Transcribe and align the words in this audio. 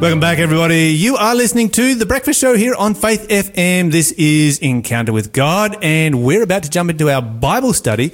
Welcome 0.00 0.20
back, 0.20 0.38
everybody. 0.38 0.90
You 0.90 1.16
are 1.16 1.34
listening 1.34 1.70
to 1.70 1.96
The 1.96 2.06
Breakfast 2.06 2.40
Show 2.40 2.54
here 2.54 2.72
on 2.72 2.94
Faith 2.94 3.26
FM. 3.30 3.90
This 3.90 4.12
is 4.12 4.60
Encounter 4.60 5.12
with 5.12 5.32
God, 5.32 5.76
and 5.82 6.22
we're 6.22 6.44
about 6.44 6.62
to 6.62 6.70
jump 6.70 6.88
into 6.88 7.10
our 7.10 7.20
Bible 7.20 7.72
study, 7.72 8.10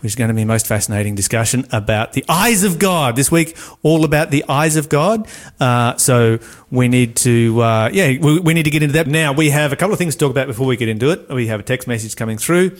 which 0.00 0.10
is 0.10 0.14
going 0.16 0.26
to 0.26 0.34
be 0.34 0.42
a 0.42 0.46
most 0.46 0.66
fascinating 0.66 1.14
discussion 1.14 1.68
about 1.70 2.14
the 2.14 2.24
eyes 2.28 2.64
of 2.64 2.80
God. 2.80 3.14
This 3.14 3.30
week, 3.30 3.56
all 3.84 4.04
about 4.04 4.32
the 4.32 4.44
eyes 4.48 4.74
of 4.74 4.88
God. 4.88 5.28
Uh, 5.60 5.96
so 5.98 6.40
we 6.68 6.88
need 6.88 7.14
to, 7.18 7.60
uh, 7.62 7.90
yeah, 7.92 8.18
we, 8.20 8.40
we 8.40 8.52
need 8.52 8.64
to 8.64 8.70
get 8.70 8.82
into 8.82 8.94
that. 8.94 9.06
Now, 9.06 9.32
we 9.32 9.50
have 9.50 9.72
a 9.72 9.76
couple 9.76 9.92
of 9.92 10.00
things 10.00 10.16
to 10.16 10.18
talk 10.18 10.32
about 10.32 10.48
before 10.48 10.66
we 10.66 10.76
get 10.76 10.88
into 10.88 11.10
it. 11.10 11.28
We 11.28 11.46
have 11.46 11.60
a 11.60 11.62
text 11.62 11.86
message 11.86 12.16
coming 12.16 12.38
through. 12.38 12.76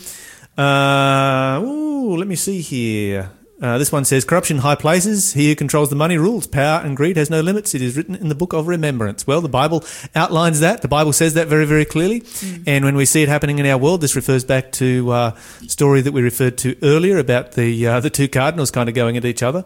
Uh, 0.59 1.61
ooh, 1.63 2.17
let 2.17 2.27
me 2.27 2.35
see 2.35 2.63
here. 2.63 3.31
Uh, 3.61 3.77
this 3.77 3.93
one 3.93 4.07
says, 4.07 4.25
Corruption 4.25 4.59
high 4.59 4.75
places. 4.75 5.35
He 5.35 5.49
who 5.49 5.55
controls 5.55 5.91
the 5.91 5.97
money 5.97 6.17
rules. 6.17 6.47
Power 6.47 6.81
and 6.81 6.97
greed 6.97 7.17
has 7.17 7.29
no 7.29 7.41
limits. 7.41 7.75
It 7.75 7.83
is 7.83 7.97
written 7.97 8.15
in 8.15 8.29
the 8.29 8.35
book 8.35 8.55
of 8.55 8.67
remembrance. 8.67 9.27
Well, 9.27 9.43
the 9.43 9.51
Bible 9.51 9.85
outlines 10.15 10.61
that. 10.61 10.81
The 10.81 10.89
Bible 10.89 11.13
says 11.13 11.35
that 11.35 11.47
very, 11.49 11.67
very 11.67 11.85
clearly. 11.85 12.23
And 12.67 12.85
when 12.85 12.97
we 12.97 13.05
see 13.05 13.23
it 13.23 13.29
happening 13.29 13.59
in 13.59 13.67
our 13.67 13.77
world, 13.77 14.01
this 14.01 14.17
refers 14.17 14.45
back 14.45 14.73
to 14.73 15.11
uh, 15.13 15.35
story 15.67 16.01
that 16.01 16.13
we 16.13 16.23
referred 16.23 16.57
to 16.59 16.77
earlier 16.83 17.19
about 17.19 17.53
the 17.53 17.87
uh, 17.87 18.01
the 18.01 18.11
two 18.11 18.29
cardinals 18.29 18.71
kind 18.71 18.89
of 18.89 18.95
going 18.95 19.19
at 19.19 19.27
each 19.27 19.43
other. 19.43 19.65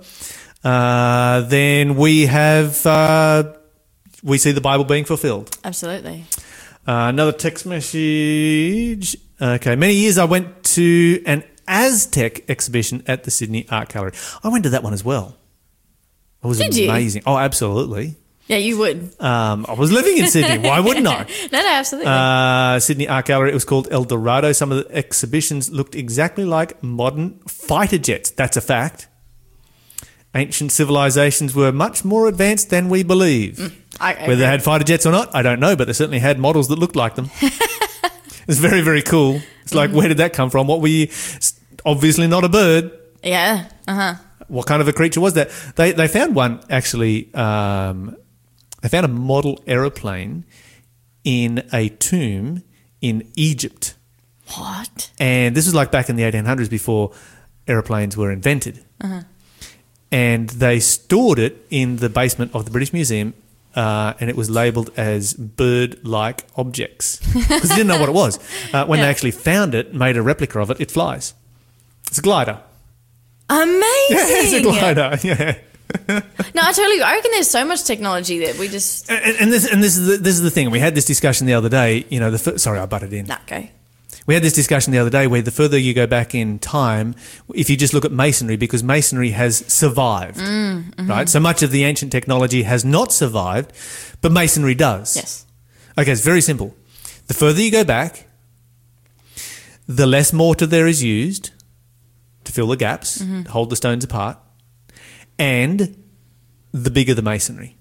Uh, 0.64 1.42
then 1.42 1.94
we 1.94 2.26
have 2.26 2.84
uh, 2.86 3.52
we 4.24 4.38
see 4.38 4.50
the 4.50 4.60
Bible 4.60 4.84
being 4.84 5.04
fulfilled. 5.04 5.56
Absolutely. 5.62 6.24
Uh, 6.86 7.06
another 7.08 7.32
text 7.32 7.64
message. 7.64 9.16
Okay, 9.40 9.76
many 9.76 9.94
years 9.94 10.18
I 10.18 10.24
went 10.24 10.64
to 10.64 11.22
an 11.26 11.44
Aztec 11.66 12.48
exhibition 12.48 13.02
at 13.06 13.24
the 13.24 13.30
Sydney 13.30 13.66
Art 13.70 13.88
Gallery. 13.88 14.12
I 14.42 14.48
went 14.48 14.64
to 14.64 14.70
that 14.70 14.82
one 14.82 14.92
as 14.92 15.04
well. 15.04 15.36
It 16.42 16.46
was 16.46 16.58
Did 16.58 16.76
you? 16.76 17.22
Oh, 17.26 17.38
absolutely. 17.38 18.16
Yeah, 18.46 18.58
you 18.58 18.76
would. 18.78 19.18
Um, 19.20 19.64
I 19.66 19.72
was 19.72 19.90
living 19.90 20.18
in 20.18 20.26
Sydney. 20.26 20.68
Why 20.68 20.80
wouldn't 20.80 21.06
I? 21.06 21.26
No, 21.52 21.62
no, 21.62 21.68
absolutely. 21.68 22.10
Uh, 22.12 22.78
Sydney 22.78 23.08
Art 23.08 23.24
Gallery. 23.24 23.50
It 23.50 23.54
was 23.54 23.64
called 23.64 23.88
El 23.90 24.04
Dorado. 24.04 24.52
Some 24.52 24.70
of 24.70 24.84
the 24.86 24.94
exhibitions 24.94 25.70
looked 25.70 25.94
exactly 25.94 26.44
like 26.44 26.82
modern 26.82 27.38
fighter 27.48 27.96
jets. 27.96 28.30
That's 28.30 28.58
a 28.58 28.60
fact. 28.60 29.08
Ancient 30.34 30.72
civilizations 30.72 31.54
were 31.54 31.72
much 31.72 32.04
more 32.04 32.28
advanced 32.28 32.68
than 32.68 32.90
we 32.90 33.02
believe. 33.02 33.80
I 34.00 34.14
Whether 34.14 34.36
they 34.36 34.46
had 34.46 34.62
fighter 34.62 34.84
jets 34.84 35.06
or 35.06 35.12
not, 35.12 35.34
I 35.34 35.42
don't 35.42 35.60
know, 35.60 35.76
but 35.76 35.86
they 35.86 35.92
certainly 35.92 36.18
had 36.18 36.38
models 36.38 36.68
that 36.68 36.78
looked 36.78 36.96
like 36.96 37.14
them. 37.14 37.30
it's 38.48 38.58
very, 38.58 38.80
very 38.82 39.02
cool. 39.02 39.40
It's 39.62 39.74
like, 39.74 39.90
where 39.90 40.08
did 40.08 40.18
that 40.18 40.32
come 40.32 40.50
from? 40.50 40.66
What 40.66 40.80
were 40.80 40.88
you? 40.88 41.08
Obviously 41.84 42.26
not 42.26 42.44
a 42.44 42.48
bird. 42.48 42.90
yeah. 43.22 43.68
Uh 43.86 43.94
huh. 43.94 44.14
What 44.48 44.66
kind 44.66 44.82
of 44.82 44.88
a 44.88 44.92
creature 44.92 45.20
was 45.20 45.34
that? 45.34 45.50
They 45.76 45.92
they 45.92 46.06
found 46.08 46.34
one 46.34 46.60
actually. 46.68 47.32
Um, 47.34 48.16
they 48.82 48.88
found 48.88 49.04
a 49.06 49.08
model 49.08 49.62
aeroplane 49.66 50.44
in 51.24 51.66
a 51.72 51.88
tomb 51.88 52.62
in 53.00 53.26
Egypt, 53.36 53.94
What? 54.54 55.10
and 55.18 55.54
this 55.56 55.64
was 55.66 55.74
like 55.74 55.90
back 55.90 56.10
in 56.10 56.16
the 56.16 56.22
1800s 56.22 56.68
before 56.68 57.12
aeroplanes 57.66 58.14
were 58.16 58.30
invented. 58.30 58.84
Uh-huh. 59.00 59.22
And 60.12 60.50
they 60.50 60.80
stored 60.80 61.38
it 61.38 61.66
in 61.70 61.96
the 61.96 62.08
basement 62.10 62.50
of 62.54 62.64
the 62.66 62.70
British 62.70 62.92
Museum. 62.92 63.32
Uh, 63.74 64.14
and 64.20 64.30
it 64.30 64.36
was 64.36 64.48
labelled 64.48 64.90
as 64.96 65.34
bird-like 65.34 66.44
objects 66.56 67.18
because 67.32 67.68
they 67.68 67.74
didn't 67.76 67.88
know 67.88 67.98
what 67.98 68.08
it 68.08 68.14
was. 68.14 68.38
Uh, 68.72 68.86
when 68.86 69.00
they 69.00 69.06
actually 69.06 69.32
found 69.32 69.74
it, 69.74 69.92
made 69.92 70.16
a 70.16 70.22
replica 70.22 70.60
of 70.60 70.70
it, 70.70 70.80
it 70.80 70.90
flies. 70.90 71.34
It's 72.06 72.18
a 72.18 72.22
glider. 72.22 72.60
Amazing. 73.50 73.74
it's 74.10 74.52
a 74.52 74.62
glider. 74.62 75.18
Yeah. 75.24 75.58
No, 76.08 76.62
I 76.62 76.72
totally. 76.72 77.02
I 77.02 77.14
reckon 77.14 77.30
there's 77.30 77.48
so 77.48 77.64
much 77.64 77.84
technology 77.84 78.40
that 78.46 78.58
we 78.58 78.68
just. 78.68 79.08
And, 79.10 79.36
and 79.36 79.52
this 79.52 79.70
and 79.70 79.82
this 79.82 79.96
is 79.96 80.06
the, 80.06 80.16
this 80.16 80.34
is 80.34 80.42
the 80.42 80.50
thing. 80.50 80.70
We 80.70 80.80
had 80.80 80.94
this 80.94 81.04
discussion 81.04 81.46
the 81.46 81.54
other 81.54 81.68
day. 81.68 82.04
You 82.08 82.18
know, 82.18 82.32
the 82.32 82.58
sorry, 82.58 82.80
I 82.80 82.86
butted 82.86 83.12
in. 83.12 83.26
Nah, 83.26 83.38
go. 83.46 83.68
We 84.26 84.34
had 84.34 84.42
this 84.42 84.54
discussion 84.54 84.92
the 84.92 84.98
other 84.98 85.10
day 85.10 85.26
where 85.26 85.42
the 85.42 85.50
further 85.50 85.76
you 85.76 85.92
go 85.92 86.06
back 86.06 86.34
in 86.34 86.58
time, 86.58 87.14
if 87.54 87.68
you 87.68 87.76
just 87.76 87.92
look 87.92 88.04
at 88.04 88.12
masonry, 88.12 88.56
because 88.56 88.82
masonry 88.82 89.30
has 89.30 89.58
survived, 89.72 90.38
mm, 90.38 90.90
mm-hmm. 90.90 91.10
right? 91.10 91.28
So 91.28 91.40
much 91.40 91.62
of 91.62 91.70
the 91.70 91.84
ancient 91.84 92.10
technology 92.10 92.62
has 92.62 92.84
not 92.84 93.12
survived, 93.12 93.72
but 94.22 94.32
masonry 94.32 94.74
does. 94.74 95.16
Yes. 95.16 95.46
Okay, 95.98 96.12
it's 96.12 96.24
very 96.24 96.40
simple. 96.40 96.74
The 97.26 97.34
further 97.34 97.60
you 97.60 97.70
go 97.70 97.84
back, 97.84 98.26
the 99.86 100.06
less 100.06 100.32
mortar 100.32 100.66
there 100.66 100.86
is 100.86 101.02
used 101.02 101.50
to 102.44 102.52
fill 102.52 102.68
the 102.68 102.76
gaps, 102.76 103.18
mm-hmm. 103.18 103.42
to 103.44 103.50
hold 103.50 103.70
the 103.70 103.76
stones 103.76 104.04
apart, 104.04 104.38
and 105.38 105.96
the 106.72 106.90
bigger 106.90 107.14
the 107.14 107.22
masonry, 107.22 107.76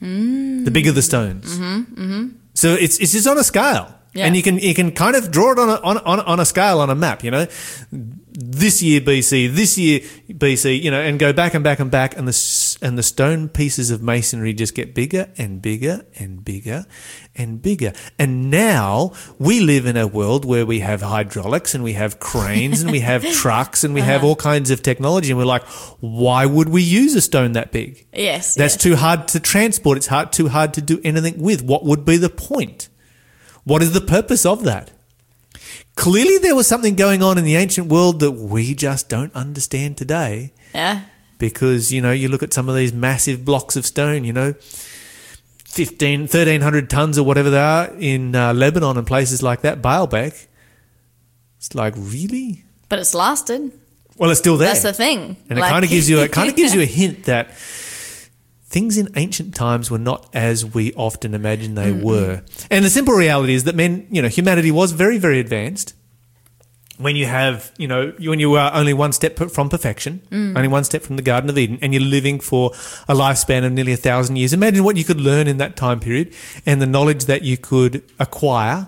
mm. 0.00 0.64
the 0.64 0.70
bigger 0.70 0.92
the 0.92 1.02
stones. 1.02 1.58
Mm-hmm, 1.58 2.28
so 2.54 2.74
it's 2.74 2.98
it's 2.98 3.12
just 3.12 3.26
on 3.26 3.38
a 3.38 3.44
scale, 3.44 3.94
Yeah. 4.14 4.26
and 4.26 4.36
you 4.36 4.42
can 4.42 4.58
you 4.58 4.74
can 4.74 4.92
kind 4.92 5.16
of 5.16 5.32
draw 5.32 5.52
it 5.52 5.58
on 5.58 5.68
a 5.68 5.80
on, 5.80 5.98
on 5.98 6.20
on 6.20 6.40
a 6.40 6.44
scale 6.44 6.78
on 6.78 6.88
a 6.88 6.94
map. 6.94 7.24
You 7.24 7.32
know, 7.32 7.46
this 8.30 8.80
year 8.80 9.00
BC, 9.00 9.52
this 9.52 9.76
year 9.76 10.00
BC, 10.28 10.80
you 10.80 10.90
know, 10.90 11.00
and 11.00 11.18
go 11.18 11.32
back 11.32 11.54
and 11.54 11.64
back 11.64 11.80
and 11.80 11.90
back, 11.90 12.16
and 12.16 12.28
the 12.28 12.78
and 12.80 12.96
the 12.96 13.02
stone 13.02 13.48
pieces 13.48 13.90
of 13.90 14.02
masonry 14.02 14.52
just 14.52 14.76
get 14.76 14.94
bigger 14.94 15.30
and 15.36 15.60
bigger 15.60 16.06
and 16.16 16.44
bigger 16.44 16.86
and 17.34 17.60
bigger. 17.60 17.92
And 18.16 18.52
now 18.52 19.12
we 19.40 19.58
live 19.58 19.84
in 19.84 19.96
a 19.96 20.06
world 20.06 20.44
where 20.44 20.64
we 20.64 20.78
have 20.78 21.02
hydraulics 21.02 21.74
and 21.74 21.82
we 21.82 21.94
have 21.94 22.20
cranes 22.20 22.82
and 22.82 22.92
we 22.92 23.00
have 23.00 23.24
trucks 23.32 23.82
and 23.82 23.94
we 23.94 24.00
have 24.00 24.20
uh-huh. 24.20 24.28
all 24.28 24.36
kinds 24.36 24.70
of 24.70 24.80
technology, 24.80 25.30
and 25.30 25.38
we're 25.38 25.44
like, 25.44 25.64
why 25.98 26.46
would 26.46 26.68
we 26.68 26.82
use 26.82 27.16
a 27.16 27.20
stone 27.20 27.52
that 27.52 27.72
big? 27.72 28.06
Yes. 28.12 28.54
That's 28.54 28.74
yes. 28.74 28.82
too 28.82 28.94
hard 28.94 29.26
to 29.28 29.40
transport. 29.40 29.96
It's 29.96 30.06
hard, 30.06 30.32
too 30.32 30.48
hard 30.48 30.74
to 30.74 30.80
do 30.80 31.00
anything 31.02 31.42
with. 31.42 31.62
What 31.62 31.84
would 31.84 32.04
be 32.04 32.16
the 32.16 32.30
point? 32.30 32.88
What 33.64 33.82
is 33.82 33.92
the 33.92 34.00
purpose 34.00 34.44
of 34.46 34.62
that? 34.64 34.90
Clearly, 35.96 36.38
there 36.38 36.54
was 36.56 36.66
something 36.66 36.94
going 36.96 37.22
on 37.22 37.38
in 37.38 37.44
the 37.44 37.56
ancient 37.56 37.88
world 37.88 38.20
that 38.20 38.32
we 38.32 38.74
just 38.74 39.08
don't 39.08 39.34
understand 39.34 39.96
today 39.96 40.52
Yeah. 40.74 41.02
because, 41.38 41.92
you 41.92 42.00
know, 42.00 42.10
you 42.12 42.28
look 42.28 42.42
at 42.42 42.52
some 42.52 42.68
of 42.68 42.74
these 42.74 42.92
massive 42.92 43.44
blocks 43.44 43.76
of 43.76 43.86
stone, 43.86 44.24
you 44.24 44.32
know, 44.32 44.54
15, 45.64 46.22
1,300 46.22 46.90
tons 46.90 47.18
or 47.18 47.24
whatever 47.24 47.50
they 47.50 47.58
are 47.60 47.86
in 47.98 48.34
uh, 48.34 48.52
Lebanon 48.52 48.96
and 48.96 49.06
places 49.06 49.42
like 49.42 49.62
that, 49.62 49.80
Baalbek. 49.82 50.46
It's 51.58 51.74
like, 51.74 51.94
really? 51.96 52.64
But 52.88 52.98
it's 52.98 53.14
lasted. 53.14 53.72
Well, 54.16 54.30
it's 54.30 54.38
still 54.40 54.56
there. 54.56 54.68
That's 54.68 54.82
the 54.82 54.92
thing. 54.92 55.36
And 55.48 55.58
it 55.58 55.62
kind 55.62 55.84
of 55.84 55.90
gives 55.90 56.08
you 56.08 56.20
it 56.20 56.30
kind 56.30 56.48
of 56.48 56.54
gives 56.54 56.74
you 56.74 56.80
a 56.82 56.86
hint 56.86 57.24
that 57.24 57.50
things 58.74 58.98
in 58.98 59.06
ancient 59.24 59.54
times 59.54 59.84
were 59.92 60.04
not 60.10 60.20
as 60.34 60.56
we 60.76 60.92
often 60.94 61.32
imagine 61.40 61.70
they 61.76 61.92
were. 62.04 62.42
And 62.70 62.84
the 62.84 62.90
simple 62.90 63.14
reality 63.14 63.54
is 63.54 63.62
that 63.64 63.74
men, 63.76 63.92
you 64.10 64.20
know, 64.22 64.28
humanity 64.38 64.70
was 64.80 64.88
very 65.04 65.18
very 65.26 65.38
advanced. 65.38 65.94
When 67.06 67.16
you 67.16 67.26
have, 67.26 67.72
you 67.76 67.88
know, 67.88 68.12
when 68.32 68.38
you 68.44 68.54
are 68.54 68.70
only 68.80 68.94
one 68.94 69.12
step 69.12 69.32
from 69.56 69.68
perfection, 69.68 70.12
only 70.56 70.68
one 70.68 70.84
step 70.84 71.02
from 71.02 71.16
the 71.16 71.22
Garden 71.22 71.50
of 71.50 71.58
Eden, 71.58 71.76
and 71.82 71.92
you're 71.92 72.08
living 72.18 72.38
for 72.50 72.70
a 73.08 73.14
lifespan 73.14 73.64
of 73.66 73.72
nearly 73.72 73.92
a 73.92 73.96
thousand 73.96 74.36
years, 74.36 74.52
imagine 74.52 74.84
what 74.84 74.96
you 74.96 75.02
could 75.02 75.20
learn 75.20 75.48
in 75.48 75.56
that 75.58 75.74
time 75.76 75.98
period 75.98 76.32
and 76.66 76.80
the 76.80 76.86
knowledge 76.86 77.24
that 77.26 77.42
you 77.42 77.56
could 77.56 77.94
acquire 78.20 78.80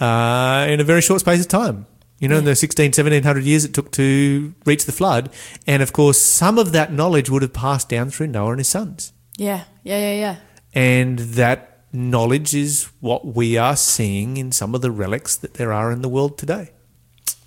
uh, 0.00 0.66
in 0.72 0.78
a 0.80 0.84
very 0.84 1.02
short 1.02 1.20
space 1.20 1.40
of 1.40 1.48
time. 1.48 1.86
You 2.18 2.28
know, 2.28 2.38
in 2.38 2.44
the 2.44 2.56
16, 2.56 2.86
1700 2.86 3.44
years 3.44 3.64
it 3.64 3.74
took 3.74 3.92
to 3.92 4.54
reach 4.64 4.86
the 4.86 4.92
flood. 4.92 5.30
And 5.66 5.82
of 5.82 5.92
course, 5.92 6.20
some 6.20 6.58
of 6.58 6.72
that 6.72 6.92
knowledge 6.92 7.30
would 7.30 7.42
have 7.42 7.52
passed 7.52 7.88
down 7.88 8.10
through 8.10 8.28
Noah 8.28 8.50
and 8.50 8.60
his 8.60 8.68
sons. 8.68 9.12
Yeah. 9.36 9.64
Yeah. 9.84 9.98
Yeah. 9.98 10.14
Yeah. 10.14 10.36
And 10.74 11.18
that 11.18 11.84
knowledge 11.92 12.54
is 12.54 12.90
what 13.00 13.24
we 13.24 13.56
are 13.56 13.76
seeing 13.76 14.36
in 14.36 14.52
some 14.52 14.74
of 14.74 14.82
the 14.82 14.90
relics 14.90 15.36
that 15.36 15.54
there 15.54 15.72
are 15.72 15.92
in 15.92 16.02
the 16.02 16.08
world 16.08 16.36
today. 16.36 16.72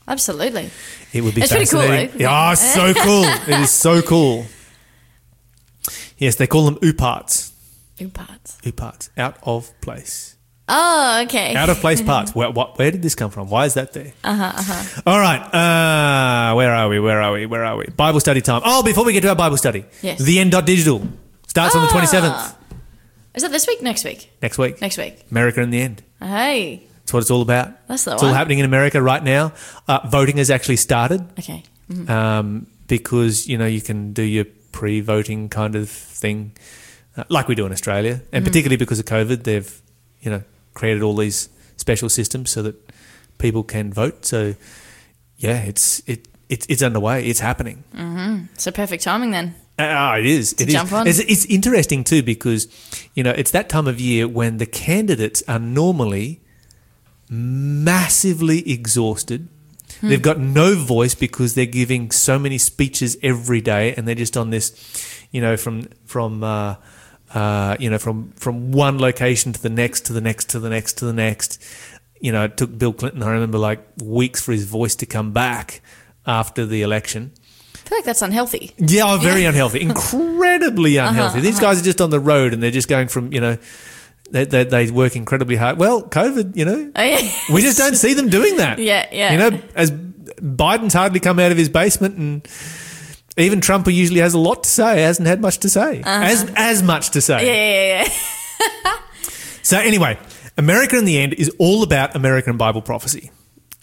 Absolutely. 0.08 0.70
It 1.14 1.22
would 1.22 1.36
be 1.36 1.42
It's 1.42 1.52
pretty 1.52 1.68
cool, 1.68 1.82
fascinating. 1.82 2.20
Yeah, 2.22 2.52
oh, 2.52 2.56
so 2.56 2.94
cool. 3.04 3.24
It 3.24 3.62
is 3.62 3.72
so 3.72 4.02
cool. 4.02 4.46
Yes, 6.18 6.36
they 6.36 6.48
call 6.48 6.66
them 6.66 6.76
ooparts. 6.76 7.52
Ooparts. 7.98 8.60
Ooparts. 8.62 9.10
Out 9.18 9.38
of 9.44 9.80
place. 9.82 10.36
Oh, 10.68 11.22
okay. 11.26 11.56
Out 11.56 11.70
of 11.70 11.78
place 11.78 12.02
parts. 12.12 12.34
Where, 12.34 12.50
what, 12.52 12.78
where 12.78 12.92
did 12.92 13.02
this 13.02 13.16
come 13.16 13.30
from? 13.32 13.50
Why 13.50 13.66
is 13.66 13.74
that 13.74 13.94
there? 13.94 14.14
Uh-huh, 14.24 14.44
uh-huh. 14.44 15.02
All 15.06 15.20
right. 15.20 15.42
Uh, 15.42 16.54
where 16.56 16.74
are 16.74 16.88
we? 16.88 17.00
Where 17.00 17.22
are 17.22 17.32
we? 17.34 17.46
Where 17.46 17.66
are 17.66 17.76
we? 17.78 17.86
Bible 17.88 18.20
study 18.20 18.42
time. 18.42 18.62
Oh, 18.64 18.82
before 18.84 19.04
we 19.04 19.14
get 19.14 19.22
to 19.22 19.30
our 19.30 19.36
Bible 19.36 19.58
study. 19.58 19.86
Yes. 20.02 20.20
The 20.20 20.40
end 20.40 20.52
dot 20.52 20.66
digital 20.66 21.06
starts 21.48 21.76
on 21.76 21.82
the 21.82 21.88
Ah. 21.90 22.00
27th 22.00 22.56
Is 23.36 23.44
that 23.44 23.52
this 23.52 23.68
week? 23.68 23.82
Next 23.82 24.04
week? 24.06 24.30
next 24.42 24.58
week. 24.58 24.80
Next 24.82 24.98
week. 24.98 25.26
America 25.32 25.62
in 25.62 25.72
the 25.72 25.82
end. 25.82 26.04
Hey. 26.20 26.84
That's 27.00 27.14
what 27.14 27.20
it's 27.22 27.32
all 27.32 27.42
about. 27.42 27.88
That's 27.88 28.04
the 28.06 28.14
It's 28.14 28.24
all 28.24 28.34
happening 28.34 28.60
in 28.60 28.66
America 28.66 29.02
right 29.02 29.24
now. 29.24 29.54
Uh, 29.88 30.00
voting 30.08 30.38
has 30.38 30.50
actually 30.50 30.78
started 30.78 31.26
Okay. 31.40 31.64
um, 32.08 32.68
because, 32.88 33.48
you 33.48 33.58
know, 33.58 33.66
you 33.66 33.82
can 33.82 34.14
do 34.14 34.22
your 34.24 34.46
pre-voting 34.72 35.50
kind 35.50 35.76
of 35.76 35.90
thing 35.90 36.54
uh, 37.18 37.24
like 37.28 37.48
we 37.50 37.56
do 37.56 37.66
in 37.66 37.72
Australia. 37.74 38.22
And 38.32 38.46
particularly 38.46 38.78
because 38.78 39.00
of 39.00 39.06
COVID, 39.06 39.44
they've, 39.44 39.82
you 40.22 40.32
know, 40.32 40.44
created 40.74 41.04
all 41.04 41.16
these 41.16 41.50
special 41.78 42.10
systems 42.10 42.50
so 42.50 42.62
that 42.62 42.76
people 43.38 43.64
can 43.64 43.92
vote. 43.92 44.26
So, 44.26 44.56
yeah, 45.38 45.64
it's 45.64 46.02
it, 46.08 46.28
it 46.50 46.66
it's 46.70 46.82
underway. 46.82 47.26
It's 47.26 47.40
happening. 47.40 47.84
So 48.58 48.72
perfect 48.72 49.04
timing 49.04 49.32
then. 49.32 49.56
Ah, 49.80 50.18
it 50.18 50.26
is. 50.26 50.54
It 50.54 50.68
is. 50.68 50.74
jump 50.74 50.94
on. 50.94 51.08
It's, 51.08 51.20
it's 51.20 51.46
interesting 51.46 52.04
too 52.04 52.22
because 52.22 52.68
you 53.16 53.24
know 53.24 53.32
it's 53.32 53.52
that 53.52 53.70
time 53.70 53.88
of 53.88 54.00
year 54.00 54.28
when 54.28 54.58
the 54.58 54.66
candidates 54.66 55.44
are 55.48 55.60
normally 55.60 56.42
massively 57.30 58.70
exhausted. 58.70 59.48
Hmm. 60.02 60.10
They've 60.10 60.22
got 60.22 60.40
no 60.40 60.76
voice 60.76 61.16
because 61.16 61.56
they're 61.56 61.66
giving 61.66 62.12
so 62.12 62.38
many 62.38 62.58
speeches 62.58 63.18
every 63.24 63.62
day, 63.62 63.96
and 63.96 64.08
they're 64.08 64.16
just 64.16 64.38
on 64.38 64.50
this, 64.52 64.74
you 65.32 65.42
know, 65.42 65.58
from 65.58 65.88
from 66.06 66.44
uh, 66.44 66.76
uh, 67.34 67.76
you 67.80 67.90
know 67.90 67.98
from 67.98 68.32
from 68.34 68.72
one 68.72 69.00
location 69.00 69.54
to 69.54 69.62
the 69.62 69.70
next 69.70 70.06
to 70.06 70.14
the 70.14 70.22
next 70.22 70.50
to 70.50 70.60
the 70.60 70.70
next 70.70 70.98
to 71.00 71.06
the 71.06 71.14
next. 71.14 71.62
You 72.20 72.32
know, 72.32 72.44
it 72.46 72.56
took 72.58 72.78
Bill 72.78 72.94
Clinton. 72.94 73.24
I 73.24 73.32
remember 73.32 73.58
like 73.58 73.80
weeks 74.04 74.42
for 74.42 74.52
his 74.52 74.66
voice 74.66 74.96
to 74.98 75.06
come 75.08 75.32
back 75.34 75.82
after 76.28 76.68
the 76.68 76.84
election. 76.84 77.32
I 77.74 77.78
feel 77.90 77.98
like 77.98 78.06
that's 78.06 78.22
unhealthy. 78.22 78.72
Yeah, 78.78 79.12
oh, 79.14 79.18
very 79.18 79.44
unhealthy, 79.46 79.82
incredibly 79.90 81.00
Uh-huh, 81.00 81.10
unhealthy. 81.10 81.42
These 81.42 81.60
guys 81.60 81.82
are 81.82 81.84
just 81.84 82.00
on 82.00 82.10
the 82.12 82.20
road 82.20 82.54
and 82.54 82.62
they're 82.62 82.70
just 82.72 82.88
going 82.88 83.08
from, 83.08 83.34
you 83.34 83.42
know, 83.42 83.58
they, 84.30 84.46
they, 84.46 84.64
they 84.64 84.92
work 84.92 85.16
incredibly 85.16 85.56
hard. 85.56 85.78
Well, 85.80 86.04
COVID, 86.04 86.56
you 86.56 86.64
know, 86.64 86.92
Oh, 86.96 87.02
yeah. 87.04 87.28
we 87.52 87.62
just 87.62 87.78
don't 87.80 87.96
see 87.96 88.14
them 88.14 88.30
doing 88.30 88.58
that. 88.58 88.78
Yeah, 88.92 89.08
yeah. 89.12 89.32
You 89.34 89.38
know, 89.40 89.62
as 89.76 89.92
Biden's 89.92 90.94
hardly 90.94 91.20
come 91.20 91.40
out 91.40 91.52
of 91.52 91.58
his 91.58 91.70
basement 91.70 92.16
and 92.18 92.48
even 93.38 93.62
Trump, 93.62 93.86
who 93.86 93.92
usually 93.92 94.20
has 94.20 94.34
a 94.34 94.40
lot 94.40 94.64
to 94.64 94.70
say, 94.70 95.02
hasn't 95.02 95.28
had 95.28 95.42
much 95.42 95.60
to 95.60 95.70
say. 95.70 96.02
As, 96.06 96.52
as 96.56 96.84
much 96.84 97.12
to 97.12 97.22
say. 97.22 97.36
Uh-huh. 97.36 97.46
yeah, 97.46 98.04
yeah, 98.04 98.08
yeah. 98.84 98.98
So 99.64 99.78
anyway, 99.78 100.18
America 100.58 100.98
in 100.98 101.06
the 101.06 101.20
End 101.20 101.34
is 101.34 101.50
all 101.60 101.84
about 101.84 102.16
American 102.16 102.58
Bible 102.58 102.82
prophecy. 102.82 103.32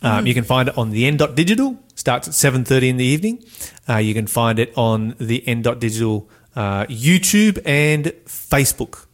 Um, 0.03 0.25
Mm. 0.25 0.29
You 0.29 0.35
can 0.35 0.45
find 0.45 0.69
it 0.69 0.77
on 0.79 0.91
the 0.91 1.07
end.digital. 1.07 1.77
Starts 1.95 2.29
at 2.29 2.35
seven 2.35 2.65
thirty 2.65 2.89
in 2.89 2.97
the 2.99 3.05
evening. 3.05 3.43
Uh, 3.89 3.97
you 3.97 4.15
can 4.15 4.27
find 4.27 4.59
it 4.59 4.73
on 4.77 5.15
the 5.19 5.47
end.digital 5.47 6.29
uh, 6.55 6.85
YouTube 6.87 7.61
and 7.65 8.07
Facebook. 8.27 9.07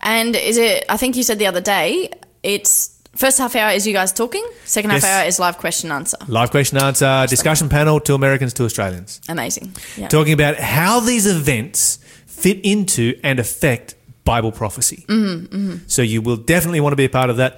And 0.00 0.34
is 0.36 0.56
it? 0.56 0.84
I 0.88 0.96
think 0.96 1.16
you 1.16 1.22
said 1.22 1.38
the 1.38 1.46
other 1.46 1.60
day. 1.60 2.10
It's 2.42 2.95
first 3.16 3.38
half 3.38 3.54
hour 3.56 3.70
is 3.72 3.86
you 3.86 3.92
guys 3.92 4.12
talking. 4.12 4.44
Second 4.64 4.90
half 4.90 5.02
Yes. 5.02 5.10
hour 5.12 5.26
is 5.28 5.38
live 5.38 5.58
question 5.58 5.90
answer. 5.92 6.18
Live 6.28 6.50
question 6.50 6.78
answer 6.78 7.26
discussion 7.28 7.68
panel 7.68 8.00
to 8.00 8.14
Americans 8.14 8.52
to 8.54 8.64
Australians, 8.64 9.20
Amazing. 9.28 9.74
Yeah. 9.96 10.08
talking 10.08 10.32
about 10.32 10.56
how 10.58 11.00
these 11.00 11.26
events 11.26 11.98
fit 12.26 12.60
into 12.64 13.18
and 13.22 13.38
affect 13.40 13.94
Bible 14.24 14.52
prophecy. 14.52 15.04
Mm-hmm, 15.08 15.76
So 15.86 16.02
you 16.02 16.20
will 16.20 16.36
definitely 16.36 16.80
want 16.80 16.92
to 16.92 16.96
be 16.96 17.04
a 17.04 17.08
part 17.08 17.30
of 17.30 17.36
that. 17.36 17.52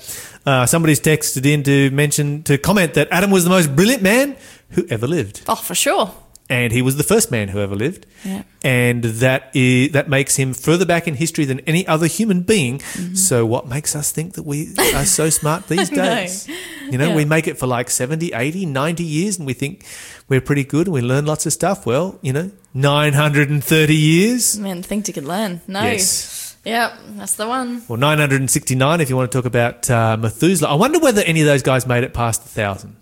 Uh, 0.45 0.67
somebody's 0.67 1.01
texted 1.01 1.45
in 1.47 1.63
to 1.65 1.91
mention 1.91 2.43
to 2.45 2.59
comment 2.59 2.95
that 2.95 3.09
Adam 3.11 3.31
was 3.31 3.45
the 3.45 3.51
most 3.51 3.75
brilliant 3.75 4.03
man 4.03 4.37
who 4.71 4.87
ever 4.91 5.07
lived. 5.07 5.43
oh, 5.49 5.55
for 5.55 5.75
sure. 5.75 6.11
And 6.51 6.73
he 6.73 6.81
was 6.81 6.97
the 6.97 7.03
first 7.03 7.31
man 7.31 7.49
who 7.49 7.61
ever 7.61 7.75
lived. 7.77 8.07
Yeah. 8.25 8.43
And 8.65 9.05
that 9.05 9.51
is, 9.55 9.93
that 9.93 10.09
makes 10.09 10.37
him 10.37 10.55
further 10.55 10.87
back 10.87 11.07
in 11.07 11.15
history 11.15 11.45
than 11.45 11.61
any 11.61 11.87
other 11.87 12.07
human 12.07 12.41
being. 12.43 12.79
Mm-hmm. 12.79 13.15
So 13.15 13.45
what 13.45 13.69
makes 13.69 13.95
us 13.95 14.11
think 14.11 14.35
that 14.35 14.45
we 14.45 14.75
are 14.95 15.05
so 15.05 15.29
smart 15.41 15.67
these 15.69 15.91
days? 15.91 16.49
You 16.91 16.97
know, 16.99 17.09
Yeah. 17.11 17.17
we 17.17 17.25
make 17.25 17.47
it 17.47 17.59
for 17.59 17.67
like 17.67 17.91
70, 17.91 18.33
80, 18.33 18.65
90 18.67 19.05
years 19.05 19.37
and 19.39 19.47
we 19.47 19.53
think 19.53 19.85
we're 20.29 20.41
pretty 20.41 20.65
good 20.65 20.87
and 20.87 20.95
we 20.95 21.03
learn 21.03 21.27
lots 21.27 21.45
of 21.45 21.53
stuff. 21.53 21.85
Well, 21.85 22.19
you 22.23 22.33
know, 22.33 22.51
930 22.75 23.95
years. 23.95 24.59
Man, 24.59 24.83
think 24.83 25.07
you 25.09 25.15
could 25.15 25.25
learn. 25.27 25.61
No. 25.69 25.83
Yes. 25.83 26.57
Yep, 26.65 26.93
that's 27.17 27.37
the 27.37 27.47
one. 27.47 27.83
Well, 27.89 27.99
969 27.99 29.01
if 29.01 29.09
you 29.09 29.17
want 29.17 29.31
to 29.31 29.39
talk 29.39 29.45
about 29.47 29.89
uh, 29.91 30.17
Methuselah. 30.19 30.71
I 30.71 30.75
wonder 30.75 30.99
whether 30.99 31.23
any 31.23 31.41
of 31.41 31.47
those 31.47 31.63
guys 31.63 31.87
made 31.87 32.05
it 32.05 32.13
past 32.13 32.43
the 32.43 32.49
thousand. 32.49 32.97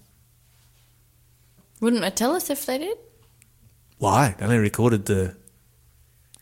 Wouldn't 1.80 2.04
it 2.04 2.16
tell 2.16 2.34
us 2.34 2.50
if 2.50 2.66
they 2.66 2.78
did? 2.78 2.96
Why? 3.98 4.34
They 4.38 4.44
only 4.44 4.58
recorded 4.58 5.06
the 5.06 5.36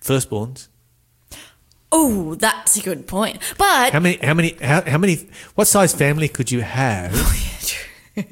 firstborns. 0.01 0.69
Oh, 1.93 2.35
that's 2.35 2.77
a 2.77 2.83
good 2.83 3.07
point. 3.07 3.39
But 3.57 3.93
How 3.93 4.01
many? 4.01 4.17
How 4.17 4.35
many? 4.35 4.57
How, 4.61 4.83
how 4.83 4.99
many? 4.99 5.29
What 5.55 5.67
size 5.69 5.95
family 5.95 6.29
could 6.29 6.51
you 6.51 6.61
have 6.61 7.13
oh, 7.15 8.25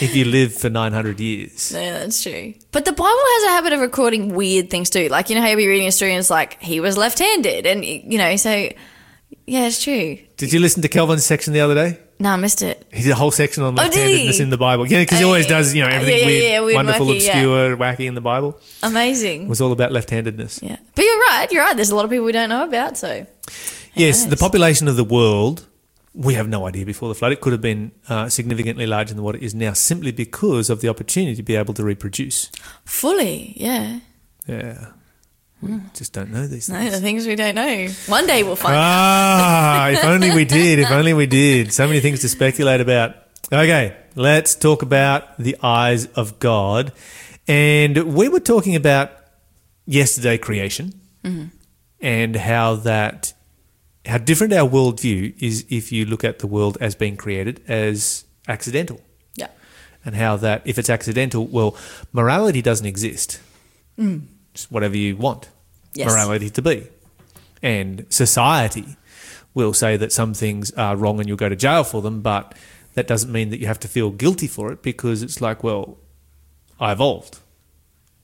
if 0.00 0.14
you 0.14 0.24
live 0.24 0.54
for 0.54 0.70
nine 0.70 0.92
hundred 0.92 1.18
years? 1.18 1.72
Yeah, 1.72 1.98
that's 1.98 2.22
true. 2.22 2.54
But 2.70 2.84
the 2.84 2.92
Bible 2.92 3.04
has 3.04 3.44
a 3.44 3.48
habit 3.48 3.72
of 3.72 3.80
recording 3.80 4.34
weird 4.34 4.70
things 4.70 4.90
too. 4.90 5.08
Like, 5.08 5.28
you 5.28 5.34
know 5.34 5.40
how 5.40 5.48
you'll 5.48 5.56
be 5.56 5.66
reading 5.66 5.88
a 5.88 5.92
story 5.92 6.12
and 6.12 6.20
it's 6.20 6.30
like, 6.30 6.62
he 6.62 6.78
was 6.78 6.96
left 6.96 7.18
handed. 7.18 7.66
And, 7.66 7.84
you 7.84 8.16
know, 8.18 8.36
so, 8.36 8.50
yeah, 9.46 9.66
it's 9.66 9.82
true. 9.82 10.18
Did 10.36 10.52
you 10.52 10.60
listen 10.60 10.82
to 10.82 10.88
Kelvin's 10.88 11.24
section 11.24 11.52
the 11.52 11.60
other 11.60 11.74
day? 11.74 11.98
No, 12.20 12.30
I 12.30 12.36
missed 12.36 12.62
it. 12.62 12.86
He 12.92 13.02
did 13.02 13.12
a 13.12 13.16
whole 13.16 13.30
section 13.32 13.62
on 13.64 13.74
Oh, 13.74 13.82
left-handedness 13.82 14.36
he? 14.36 14.42
in 14.42 14.50
the 14.50 14.56
Bible. 14.56 14.86
Yeah, 14.86 15.00
because 15.00 15.18
he 15.18 15.24
Oh, 15.24 15.28
always 15.28 15.44
yeah, 15.46 15.56
does. 15.58 15.74
You 15.74 15.82
know 15.82 15.88
everything 15.88 16.18
yeah, 16.20 16.26
weird, 16.26 16.42
yeah, 16.44 16.60
weird, 16.60 16.74
wonderful, 16.76 17.06
wacky, 17.06 17.20
yeah. 17.26 17.32
obscure, 17.32 17.76
wacky 17.76 18.06
in 18.06 18.14
the 18.14 18.20
Bible. 18.20 18.58
Amazing. 18.82 19.42
It 19.42 19.48
was 19.48 19.60
all 19.60 19.72
about 19.72 19.90
left-handedness. 19.92 20.60
Yeah. 20.62 20.76
But 20.94 21.04
you're 21.04 21.18
right. 21.18 21.48
You're 21.50 21.62
right. 21.64 21.74
There's 21.76 21.90
a 21.90 21.96
lot 21.96 22.04
of 22.04 22.10
people 22.10 22.24
we 22.24 22.32
don't 22.32 22.48
know 22.48 22.64
about. 22.64 22.96
So, 22.96 23.26
Yes, 23.94 24.24
the 24.26 24.36
population 24.36 24.88
of 24.88 24.96
the 24.96 25.04
world. 25.04 25.66
We 26.16 26.34
have 26.34 26.46
no 26.48 26.64
idea 26.68 26.86
before 26.86 27.08
the 27.08 27.16
flood. 27.16 27.32
It 27.32 27.40
could 27.40 27.52
have 27.52 27.60
been 27.60 27.90
uh, 28.08 28.28
significantly 28.28 28.86
larger 28.86 29.14
than 29.14 29.24
what 29.24 29.34
it 29.34 29.42
is 29.42 29.52
now, 29.52 29.72
simply 29.72 30.12
because 30.12 30.70
of 30.70 30.80
the 30.80 30.88
opportunity 30.88 31.34
to 31.34 31.42
be 31.42 31.56
able 31.56 31.74
to 31.74 31.82
reproduce. 31.82 32.50
fully, 32.84 33.52
yeah. 33.56 33.98
Yeah, 34.46 34.92
we 35.64 35.80
just 35.94 36.12
don't 36.12 36.30
know 36.30 36.46
these 36.46 36.68
No, 36.68 36.78
things. 36.78 36.92
the 36.92 37.00
things 37.00 37.26
we 37.26 37.34
don't 37.36 37.54
know. 37.54 37.88
One 38.06 38.26
day 38.26 38.42
we'll 38.42 38.56
find 38.56 38.74
out. 38.74 38.80
Ah, 38.82 39.88
if 39.90 40.04
only 40.04 40.34
we 40.34 40.44
did. 40.44 40.78
If 40.78 40.90
only 40.90 41.12
we 41.14 41.26
did. 41.26 41.72
So 41.72 41.86
many 41.86 42.00
things 42.00 42.20
to 42.20 42.28
speculate 42.28 42.80
about. 42.80 43.16
Okay, 43.52 43.96
let's 44.14 44.54
talk 44.54 44.82
about 44.82 45.36
the 45.38 45.56
eyes 45.62 46.06
of 46.14 46.38
God. 46.38 46.92
And 47.46 48.14
we 48.14 48.28
were 48.28 48.40
talking 48.40 48.74
about 48.76 49.10
yesterday 49.86 50.38
creation 50.38 50.94
and 52.00 52.36
how 52.36 52.74
that 52.76 53.32
how 54.06 54.18
different 54.18 54.52
our 54.52 54.68
worldview 54.68 55.34
is 55.42 55.64
if 55.70 55.90
you 55.90 56.04
look 56.04 56.24
at 56.24 56.38
the 56.40 56.46
world 56.46 56.76
as 56.80 56.94
being 56.94 57.16
created 57.16 57.62
as 57.68 58.24
accidental. 58.48 59.00
Yeah. 59.34 59.48
And 60.04 60.14
how 60.14 60.36
that 60.36 60.62
if 60.66 60.78
it's 60.78 60.90
accidental, 60.90 61.46
well, 61.46 61.76
morality 62.12 62.60
doesn't 62.62 62.86
exist. 62.86 63.40
Just 64.54 64.70
whatever 64.72 64.96
you 64.96 65.16
want 65.16 65.48
Yes. 65.94 66.10
morality 66.10 66.50
to 66.50 66.62
be. 66.62 66.88
And 67.62 68.06
society 68.10 68.96
will 69.54 69.72
say 69.72 69.96
that 69.96 70.12
some 70.12 70.34
things 70.34 70.70
are 70.72 70.96
wrong 70.96 71.20
and 71.20 71.28
you'll 71.28 71.36
go 71.36 71.48
to 71.48 71.56
jail 71.56 71.84
for 71.84 72.02
them, 72.02 72.20
but 72.20 72.54
that 72.94 73.06
doesn't 73.06 73.32
mean 73.32 73.50
that 73.50 73.60
you 73.60 73.66
have 73.66 73.80
to 73.80 73.88
feel 73.88 74.10
guilty 74.10 74.46
for 74.46 74.72
it 74.72 74.82
because 74.82 75.22
it's 75.22 75.40
like, 75.40 75.62
well, 75.62 75.98
I 76.80 76.92
evolved. 76.92 77.38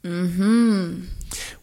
Mm-hmm. 0.04 1.04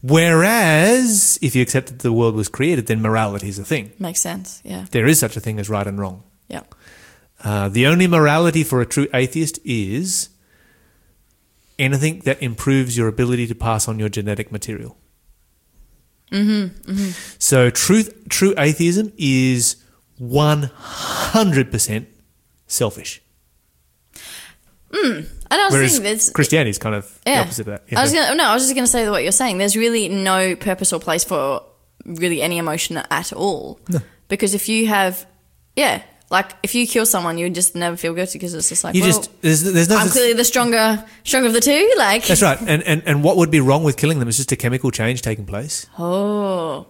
Whereas 0.02 1.40
if 1.42 1.56
you 1.56 1.62
accept 1.62 1.88
that 1.88 2.00
the 2.00 2.14
world 2.14 2.36
was 2.36 2.48
created, 2.48 2.88
then 2.88 3.02
morality 3.02 3.50
is 3.50 3.60
a 3.60 3.66
thing. 3.66 3.92
Makes 4.00 4.22
sense. 4.22 4.62
Yeah. 4.64 4.86
There 4.92 5.06
is 5.06 5.20
such 5.20 5.36
a 5.36 5.40
thing 5.40 5.60
as 5.60 5.70
right 5.70 5.86
and 5.86 6.00
wrong. 6.00 6.24
Yeah. 6.48 6.64
Uh, 7.44 7.70
the 7.70 7.86
only 7.88 8.08
morality 8.08 8.64
for 8.64 8.82
a 8.82 8.86
true 8.86 9.08
atheist 9.14 9.60
is 9.66 10.30
anything 11.78 12.20
that 12.22 12.42
improves 12.42 12.98
your 12.98 13.08
ability 13.08 13.48
to 13.48 13.56
pass 13.56 13.88
on 13.88 14.00
your 14.00 14.10
genetic 14.10 14.52
material. 14.52 14.98
Mm-hmm, 16.32 17.12
So 17.40 17.70
truth, 17.70 18.28
true 18.30 18.54
atheism 18.58 19.14
is 19.18 19.78
one 20.18 20.64
hundred 20.74 21.72
percent 21.72 22.08
selfish, 22.68 23.22
And 24.92 25.28
I 25.50 25.66
was 25.66 25.74
whereas 25.74 25.92
thinking 25.92 26.04
there's. 26.04 26.30
Christianity 26.32 26.72
is 26.72 26.78
kind 26.78 26.96
of 26.96 27.20
the 27.26 27.38
opposite 27.38 27.68
of 27.68 27.86
that. 27.88 27.98
I 27.98 28.02
was 28.02 28.14
gonna, 28.14 28.36
no, 28.36 28.44
I 28.46 28.54
was 28.54 28.64
just 28.64 28.74
going 28.76 28.86
to 28.86 28.92
say 28.92 29.10
what 29.10 29.24
you're 29.24 29.32
saying. 29.32 29.58
There's 29.58 29.78
really 29.78 30.10
no 30.10 30.56
purpose 30.56 30.92
or 30.92 31.00
place 31.00 31.24
for 31.24 31.64
really 32.06 32.42
any 32.42 32.58
emotion 32.58 32.98
at 32.98 33.32
all. 33.34 33.80
Because 34.28 34.54
if 34.54 34.68
you 34.68 34.88
have, 34.88 35.26
yeah, 35.76 36.02
like 36.30 36.52
if 36.64 36.76
you 36.76 36.86
kill 36.88 37.06
someone, 37.06 37.38
you 37.38 37.50
just 37.50 37.76
never 37.76 37.96
feel 37.96 38.14
guilty 38.14 38.38
because 38.38 38.54
it's 38.54 38.70
just 38.70 38.84
like, 38.84 38.96
you 38.96 39.02
well, 39.02 39.12
just 39.12 39.42
there's, 39.42 39.64
there's 39.64 39.90
no. 39.90 39.98
I'm 39.98 40.10
clearly 40.10 40.34
the 40.34 40.44
stronger, 40.44 41.04
stronger 41.24 41.48
of 41.48 41.54
the 41.54 41.62
two. 41.62 41.94
Like, 41.98 42.26
that's 42.26 42.42
right, 42.42 42.60
and, 42.62 42.84
and 42.84 43.04
and 43.06 43.24
what 43.24 43.38
would 43.38 43.52
be 43.52 43.60
wrong 43.60 43.84
with 43.84 43.98
killing 43.98 44.20
them 44.20 44.28
is 44.28 44.38
just 44.38 44.52
a 44.52 44.56
chemical 44.56 44.92
change 44.92 45.22
taking 45.22 45.46
place. 45.46 45.88
oh, 45.98 46.86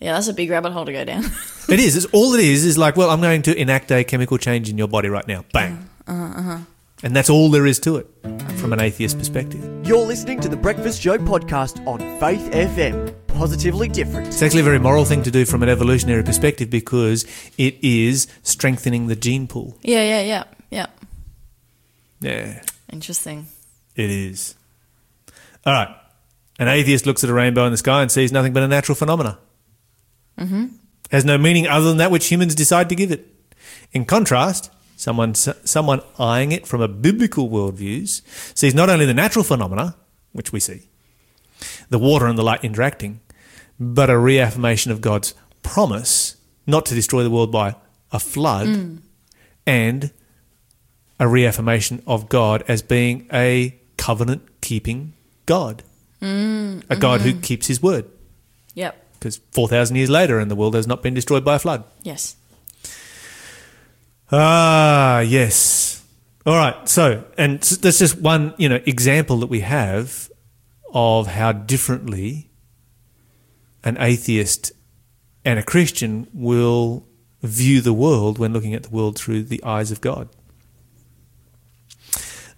yeah, 0.00 0.14
that's 0.14 0.26
a 0.28 0.34
big 0.34 0.50
rabbit 0.50 0.72
hole 0.72 0.84
to 0.84 0.92
go 0.92 1.04
down. 1.04 1.24
It 1.68 1.78
is. 1.78 1.96
It's 1.96 2.06
all 2.06 2.34
it 2.34 2.40
is. 2.40 2.64
Is 2.64 2.76
like, 2.76 2.96
well, 2.96 3.08
I'm 3.08 3.20
going 3.20 3.42
to 3.42 3.56
enact 3.56 3.92
a 3.92 4.02
chemical 4.02 4.36
change 4.36 4.68
in 4.68 4.76
your 4.76 4.88
body 4.88 5.08
right 5.08 5.26
now. 5.28 5.44
Bang. 5.52 5.88
Uh-huh, 6.08 6.58
And 7.02 7.16
that's 7.16 7.28
all 7.30 7.50
there 7.50 7.66
is 7.66 7.80
to 7.80 7.96
it, 7.96 8.06
from 8.58 8.72
an 8.72 8.80
atheist 8.80 9.18
perspective. 9.18 9.60
You're 9.86 10.06
listening 10.06 10.40
to 10.40 10.48
the 10.48 10.56
Breakfast 10.56 11.02
Show 11.02 11.18
podcast 11.18 11.84
on 11.86 11.98
Faith 12.20 12.48
FM. 12.52 13.12
Positively 13.26 13.88
different. 13.88 14.28
It's 14.28 14.42
actually 14.42 14.60
a 14.60 14.64
very 14.64 14.78
moral 14.78 15.04
thing 15.04 15.22
to 15.24 15.30
do 15.30 15.44
from 15.44 15.62
an 15.64 15.68
evolutionary 15.68 16.22
perspective 16.22 16.70
because 16.70 17.24
it 17.58 17.76
is 17.82 18.28
strengthening 18.42 19.08
the 19.08 19.16
gene 19.16 19.48
pool. 19.48 19.76
yeah, 19.82 20.02
yeah, 20.02 20.20
yeah, 20.22 20.44
yeah. 20.70 20.86
Yeah, 22.20 22.62
Interesting. 22.92 23.46
it 23.96 24.08
is. 24.10 24.54
All 25.66 25.72
right. 25.72 25.88
An 26.60 26.68
atheist 26.68 27.04
looks 27.04 27.24
at 27.24 27.30
a 27.30 27.34
rainbow 27.34 27.64
in 27.66 27.72
the 27.72 27.78
sky 27.78 28.02
and 28.02 28.12
sees 28.12 28.30
nothing 28.30 28.52
but 28.52 28.62
a 28.62 28.68
natural 28.68 28.94
phenomena. 28.94 29.38
Mm-hmm. 30.38 30.66
Has 31.10 31.24
no 31.24 31.36
meaning 31.36 31.66
other 31.66 31.88
than 31.88 31.96
that 31.96 32.12
which 32.12 32.26
humans 32.28 32.54
decide 32.54 32.88
to 32.90 32.94
give 32.94 33.10
it. 33.10 33.26
In 33.92 34.04
contrast, 34.04 34.70
someone 35.02 35.34
someone 35.34 36.00
eyeing 36.16 36.52
it 36.52 36.64
from 36.64 36.80
a 36.80 36.86
biblical 36.86 37.50
worldview 37.50 38.06
sees 38.54 38.74
not 38.74 38.88
only 38.88 39.04
the 39.04 39.14
natural 39.14 39.44
phenomena, 39.44 39.96
which 40.30 40.52
we 40.52 40.60
see, 40.60 40.88
the 41.90 41.98
water 41.98 42.26
and 42.26 42.38
the 42.38 42.42
light 42.42 42.62
interacting, 42.62 43.20
but 43.80 44.08
a 44.08 44.16
reaffirmation 44.16 44.92
of 44.92 45.00
God's 45.00 45.34
promise 45.64 46.36
not 46.66 46.86
to 46.86 46.94
destroy 46.94 47.24
the 47.24 47.30
world 47.30 47.50
by 47.50 47.74
a 48.12 48.20
flood 48.20 48.68
mm. 48.68 48.98
and 49.66 50.12
a 51.18 51.26
reaffirmation 51.26 52.00
of 52.06 52.28
God 52.28 52.62
as 52.68 52.80
being 52.82 53.28
a 53.32 53.76
covenant 53.96 54.60
keeping 54.60 55.14
God, 55.46 55.82
mm, 56.20 56.84
a 56.88 56.96
God 56.96 57.22
who 57.22 57.32
mm-hmm. 57.32 57.40
keeps 57.40 57.66
his 57.66 57.82
word. 57.82 58.04
Yep. 58.74 58.98
Because 59.14 59.40
4,000 59.50 59.96
years 59.96 60.10
later, 60.10 60.38
and 60.38 60.50
the 60.50 60.56
world 60.56 60.74
has 60.74 60.86
not 60.86 61.02
been 61.02 61.14
destroyed 61.14 61.44
by 61.44 61.56
a 61.56 61.58
flood. 61.58 61.84
Yes. 62.02 62.36
Ah, 64.32 65.20
yes. 65.20 66.02
All 66.46 66.56
right. 66.56 66.88
So, 66.88 67.24
and 67.36 67.60
that's 67.60 67.98
just 67.98 68.18
one, 68.18 68.54
you 68.56 68.68
know, 68.68 68.80
example 68.86 69.38
that 69.40 69.48
we 69.48 69.60
have 69.60 70.30
of 70.92 71.26
how 71.26 71.52
differently 71.52 72.50
an 73.84 73.96
atheist 73.98 74.72
and 75.44 75.58
a 75.58 75.62
Christian 75.62 76.26
will 76.32 77.06
view 77.42 77.80
the 77.80 77.92
world 77.92 78.38
when 78.38 78.52
looking 78.52 78.74
at 78.74 78.84
the 78.84 78.90
world 78.90 79.18
through 79.18 79.42
the 79.42 79.62
eyes 79.64 79.90
of 79.90 80.00
God. 80.00 80.28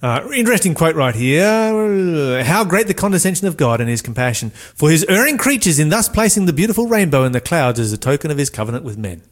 Uh, 0.03 0.29
interesting 0.35 0.75
quote 0.75 0.95
right 0.95 1.15
here. 1.15 2.45
How 2.45 2.63
great 2.65 2.89
the 2.89 2.95
condescension 2.95 3.47
of 3.47 3.57
God 3.57 3.81
and 3.81 3.89
his 3.89 4.03
compassion 4.03 4.51
for 4.51 4.91
his 4.91 5.03
erring 5.05 5.39
creatures 5.39 5.79
in 5.79 5.89
thus 5.89 6.11
placing 6.11 6.45
the 6.45 6.53
beautiful 6.53 6.89
rainbow 6.89 7.25
in 7.25 7.33
the 7.33 7.41
clouds 7.41 7.81
as 7.81 7.91
a 7.93 7.97
token 7.97 8.31
of 8.31 8.37
his 8.37 8.51
covenant 8.51 8.85
with 8.85 8.99
men. 8.99 9.23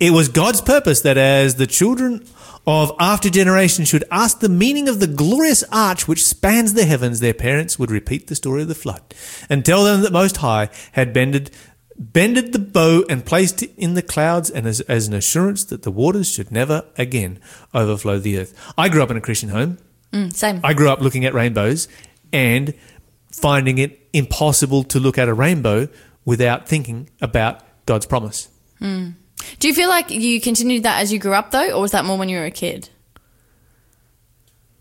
It 0.00 0.10
was 0.10 0.28
God's 0.28 0.60
purpose 0.60 1.00
that 1.02 1.16
as 1.16 1.56
the 1.56 1.66
children 1.66 2.26
of 2.66 2.92
after 2.98 3.30
generations 3.30 3.88
should 3.88 4.04
ask 4.10 4.40
the 4.40 4.48
meaning 4.48 4.88
of 4.88 4.98
the 4.98 5.06
glorious 5.06 5.62
arch 5.70 6.08
which 6.08 6.24
spans 6.24 6.74
the 6.74 6.84
heavens, 6.84 7.20
their 7.20 7.34
parents 7.34 7.78
would 7.78 7.90
repeat 7.90 8.26
the 8.26 8.34
story 8.34 8.62
of 8.62 8.68
the 8.68 8.74
flood 8.74 9.02
and 9.48 9.64
tell 9.64 9.84
them 9.84 10.02
that 10.02 10.12
Most 10.12 10.38
High 10.38 10.68
had 10.92 11.12
bended, 11.12 11.50
bended 11.96 12.52
the 12.52 12.58
bow 12.58 13.04
and 13.08 13.24
placed 13.24 13.62
it 13.62 13.72
in 13.76 13.94
the 13.94 14.02
clouds 14.02 14.50
and 14.50 14.66
as, 14.66 14.80
as 14.82 15.06
an 15.06 15.14
assurance 15.14 15.64
that 15.64 15.82
the 15.82 15.92
waters 15.92 16.30
should 16.30 16.50
never 16.50 16.84
again 16.98 17.38
overflow 17.72 18.18
the 18.18 18.38
earth. 18.38 18.54
I 18.76 18.88
grew 18.88 19.02
up 19.02 19.10
in 19.10 19.16
a 19.16 19.20
Christian 19.20 19.50
home. 19.50 19.78
Mm, 20.12 20.32
same. 20.32 20.60
I 20.64 20.74
grew 20.74 20.90
up 20.90 21.00
looking 21.00 21.24
at 21.24 21.34
rainbows 21.34 21.88
and 22.32 22.74
finding 23.30 23.78
it 23.78 24.08
impossible 24.12 24.82
to 24.84 24.98
look 24.98 25.18
at 25.18 25.28
a 25.28 25.34
rainbow 25.34 25.88
without 26.24 26.68
thinking 26.68 27.08
about 27.20 27.62
God's 27.86 28.06
promise. 28.06 28.48
Do 29.58 29.68
you 29.68 29.74
feel 29.74 29.88
like 29.88 30.10
you 30.10 30.40
continued 30.40 30.82
that 30.84 31.00
as 31.00 31.12
you 31.12 31.18
grew 31.18 31.34
up 31.34 31.50
though, 31.50 31.72
or 31.72 31.82
was 31.82 31.92
that 31.92 32.04
more 32.04 32.18
when 32.18 32.28
you 32.28 32.38
were 32.38 32.44
a 32.44 32.50
kid? 32.50 32.88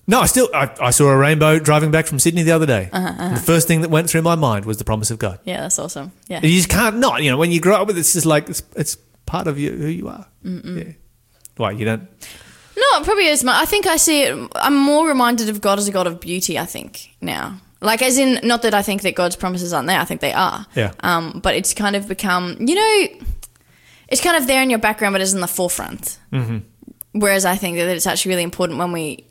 No, 0.08 0.20
I 0.20 0.28
still 0.28 0.50
I, 0.54 0.70
I 0.80 0.92
saw 0.92 1.10
a 1.10 1.18
rainbow 1.18 1.58
driving 1.58 1.90
back 1.90 2.06
from 2.06 2.20
Sydney 2.20 2.44
the 2.44 2.52
other 2.52 2.68
day. 2.68 2.90
And 2.94 3.36
the 3.36 3.42
first 3.42 3.68
thing 3.68 3.82
that 3.82 3.90
went 3.90 4.10
through 4.10 4.22
my 4.22 4.36
mind 4.36 4.66
was 4.66 4.78
the 4.78 4.84
promise 4.84 5.10
of 5.10 5.18
God. 5.18 5.40
Yeah, 5.46 5.62
that's 5.62 5.80
awesome. 5.80 6.12
Yeah. 6.28 6.42
You 6.44 6.50
just 6.50 6.70
can't 6.70 6.98
not. 6.98 7.24
You 7.24 7.32
know, 7.32 7.38
when 7.38 7.52
you 7.52 7.60
grow 7.60 7.76
up 7.82 7.88
with 7.88 7.98
it, 7.98 8.02
it's 8.02 8.14
just 8.14 8.26
like 8.26 8.48
it's, 8.48 8.62
it's 8.76 8.98
part 9.26 9.48
of 9.48 9.58
you 9.58 9.72
who 9.72 9.88
you 9.88 10.08
are. 10.08 10.28
Yeah. 10.44 10.92
Why 11.58 11.72
you 11.72 11.86
don't? 11.86 12.02
No, 12.78 13.00
it 13.00 13.04
probably 13.04 13.28
is. 13.28 13.44
My, 13.44 13.60
I 13.60 13.66
think 13.66 13.88
I 13.88 13.98
see 13.98 14.24
it. 14.24 14.52
I'm 14.56 14.76
more 14.76 15.08
reminded 15.08 15.50
of 15.50 15.62
God 15.62 15.80
as 15.80 15.88
a 15.88 15.92
God 15.92 16.06
of 16.06 16.20
beauty. 16.20 16.60
I 16.60 16.66
think 16.66 17.10
now, 17.22 17.60
like 17.82 18.02
as 18.02 18.18
in, 18.18 18.46
not 18.46 18.62
that 18.62 18.74
I 18.76 18.84
think 18.84 19.02
that 19.04 19.16
God's 19.16 19.36
promises 19.36 19.74
aren't 19.74 19.88
there. 19.88 20.00
I 20.00 20.06
think 20.06 20.22
they 20.22 20.34
are. 20.34 20.68
Yeah. 20.76 20.92
Um, 21.00 21.40
but 21.42 21.56
it's 21.56 21.74
kind 21.74 21.96
of 21.96 22.08
become, 22.08 22.58
you 22.60 22.76
know, 22.76 23.26
it's 24.16 24.24
kind 24.24 24.38
of 24.38 24.48
there 24.48 24.64
in 24.64 24.70
your 24.70 24.80
background, 24.80 25.14
but 25.14 25.20
it's 25.20 25.34
in 25.34 25.42
the 25.42 25.48
forefront. 25.48 26.20
Mm-hmm. 26.32 26.60
Whereas 27.20 27.44
I 27.44 27.58
think 27.58 27.76
that 27.76 27.90
it's 27.90 28.08
actually 28.08 28.30
really 28.30 28.44
important 28.44 28.80
when 28.80 28.94
we, 28.94 29.26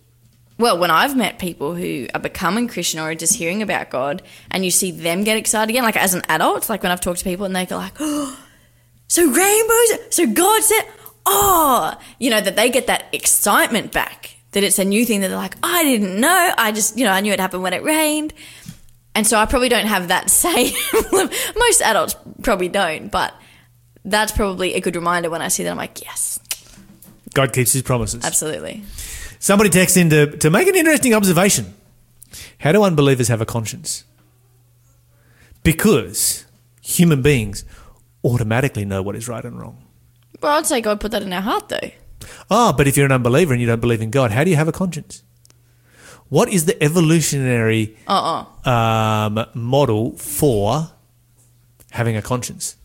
well, 0.58 0.76
when 0.78 0.90
I've 0.90 1.16
met 1.16 1.38
people 1.38 1.74
who 1.74 2.06
are 2.12 2.20
becoming 2.20 2.68
Christian 2.68 3.00
or 3.00 3.04
are 3.04 3.14
just 3.14 3.34
hearing 3.34 3.62
about 3.62 3.88
God, 3.88 4.22
and 4.50 4.62
you 4.62 4.70
see 4.70 4.90
them 4.90 5.24
get 5.24 5.38
excited 5.38 5.70
again, 5.70 5.84
like 5.84 5.96
as 5.96 6.12
an 6.12 6.20
adult, 6.28 6.68
like 6.68 6.82
when 6.82 6.92
I've 6.92 7.00
talked 7.00 7.20
to 7.20 7.24
people 7.24 7.46
and 7.46 7.56
they 7.56 7.64
go 7.64 7.78
like, 7.78 7.94
oh, 7.98 8.38
so 9.08 9.22
rainbows, 9.24 10.14
so 10.14 10.26
God 10.26 10.62
said, 10.62 10.82
oh, 11.24 11.94
you 12.18 12.28
know, 12.28 12.42
that 12.42 12.54
they 12.54 12.68
get 12.68 12.86
that 12.88 13.06
excitement 13.12 13.90
back, 13.90 14.36
that 14.52 14.62
it's 14.62 14.78
a 14.78 14.84
new 14.84 15.06
thing 15.06 15.22
that 15.22 15.28
they're 15.28 15.38
like, 15.38 15.56
I 15.62 15.82
didn't 15.82 16.20
know. 16.20 16.52
I 16.58 16.72
just, 16.72 16.98
you 16.98 17.06
know, 17.06 17.12
I 17.12 17.22
knew 17.22 17.32
it 17.32 17.40
happened 17.40 17.62
when 17.62 17.72
it 17.72 17.82
rained. 17.82 18.34
And 19.14 19.26
so 19.26 19.38
I 19.38 19.46
probably 19.46 19.70
don't 19.70 19.86
have 19.86 20.08
that 20.08 20.28
same, 20.44 20.74
most 21.56 21.80
adults 21.80 22.16
probably 22.42 22.68
don't, 22.68 23.10
but 23.10 23.34
that's 24.04 24.32
probably 24.32 24.74
a 24.74 24.80
good 24.80 24.96
reminder 24.96 25.30
when 25.30 25.42
I 25.42 25.48
see 25.48 25.62
that. 25.64 25.70
I'm 25.70 25.76
like, 25.76 26.02
yes, 26.02 26.38
God 27.34 27.52
keeps 27.52 27.72
His 27.72 27.82
promises. 27.82 28.24
absolutely. 28.24 28.82
Somebody 29.38 29.68
texted 29.70 29.96
in 29.98 30.10
to, 30.10 30.36
to 30.38 30.50
make 30.50 30.66
an 30.68 30.74
interesting 30.74 31.12
observation. 31.14 31.74
How 32.58 32.72
do 32.72 32.82
unbelievers 32.82 33.28
have 33.28 33.40
a 33.42 33.46
conscience? 33.46 34.04
Because 35.62 36.46
human 36.80 37.22
beings 37.22 37.64
automatically 38.24 38.84
know 38.84 39.02
what 39.02 39.16
is 39.16 39.28
right 39.28 39.44
and 39.44 39.58
wrong. 39.60 39.84
Well, 40.40 40.56
I'd 40.56 40.66
say 40.66 40.80
God 40.80 41.00
put 41.00 41.10
that 41.12 41.22
in 41.22 41.32
our 41.32 41.40
heart 41.42 41.68
though. 41.68 41.90
Ah, 42.50 42.72
but 42.72 42.86
if 42.88 42.96
you're 42.96 43.06
an 43.06 43.12
unbeliever 43.12 43.52
and 43.52 43.60
you 43.60 43.66
don't 43.66 43.80
believe 43.80 44.00
in 44.00 44.10
God, 44.10 44.30
how 44.30 44.44
do 44.44 44.50
you 44.50 44.56
have 44.56 44.68
a 44.68 44.72
conscience? 44.72 45.22
What 46.28 46.48
is 46.48 46.64
the 46.64 46.82
evolutionary 46.82 47.96
Uh 48.08 48.44
uh 48.64 48.70
um, 48.70 49.46
model 49.54 50.16
for 50.16 50.90
having 51.90 52.16
a 52.16 52.22
conscience? 52.22 52.76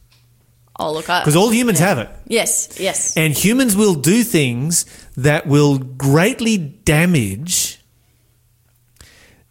Oh, 0.79 0.93
look. 0.93 1.07
Because 1.07 1.35
all 1.35 1.49
humans 1.49 1.79
have 1.79 1.97
it. 1.97 2.09
Yes, 2.27 2.79
yes. 2.79 3.17
And 3.17 3.33
humans 3.33 3.75
will 3.75 3.95
do 3.95 4.23
things 4.23 4.85
that 5.17 5.45
will 5.45 5.77
greatly 5.77 6.57
damage 6.57 7.81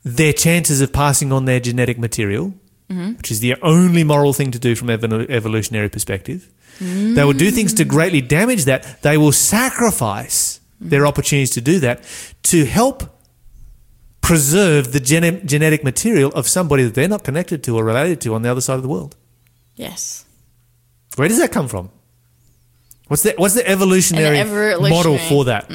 their 0.04 0.32
chances 0.32 0.80
of 0.80 0.92
passing 0.92 1.30
on 1.30 1.44
their 1.44 1.60
genetic 1.60 1.98
material, 1.98 2.54
mm-hmm. 2.88 3.12
which 3.14 3.30
is 3.30 3.40
the 3.40 3.56
only 3.60 4.04
moral 4.04 4.32
thing 4.32 4.50
to 4.52 4.58
do 4.58 4.74
from 4.74 4.88
an 4.88 5.30
evolutionary 5.30 5.90
perspective. 5.90 6.50
They 6.80 7.24
will 7.24 7.32
do 7.32 7.50
things 7.50 7.74
to 7.74 7.84
greatly 7.84 8.20
damage 8.20 8.64
that. 8.66 9.02
They 9.02 9.18
will 9.18 9.32
sacrifice 9.32 10.60
mm-hmm. 10.76 10.90
their 10.90 11.06
opportunities 11.06 11.50
to 11.50 11.60
do 11.60 11.80
that 11.80 12.04
to 12.44 12.64
help 12.64 13.02
preserve 14.20 14.92
the 14.92 15.00
gene- 15.00 15.46
genetic 15.46 15.82
material 15.82 16.30
of 16.32 16.46
somebody 16.46 16.84
that 16.84 16.94
they're 16.94 17.08
not 17.08 17.24
connected 17.24 17.64
to 17.64 17.76
or 17.76 17.84
related 17.84 18.20
to 18.20 18.34
on 18.34 18.42
the 18.42 18.50
other 18.50 18.60
side 18.60 18.76
of 18.76 18.82
the 18.82 18.88
world. 18.88 19.16
yes. 19.74 20.24
Where 21.18 21.28
does 21.28 21.38
that 21.38 21.50
come 21.50 21.66
from? 21.68 21.90
What's 23.08 23.22
the 23.22 23.34
what's 23.38 23.54
the 23.54 23.66
evolutionary, 23.68 24.38
evolutionary- 24.38 24.90
model 24.90 25.18
for 25.18 25.46
that? 25.46 25.70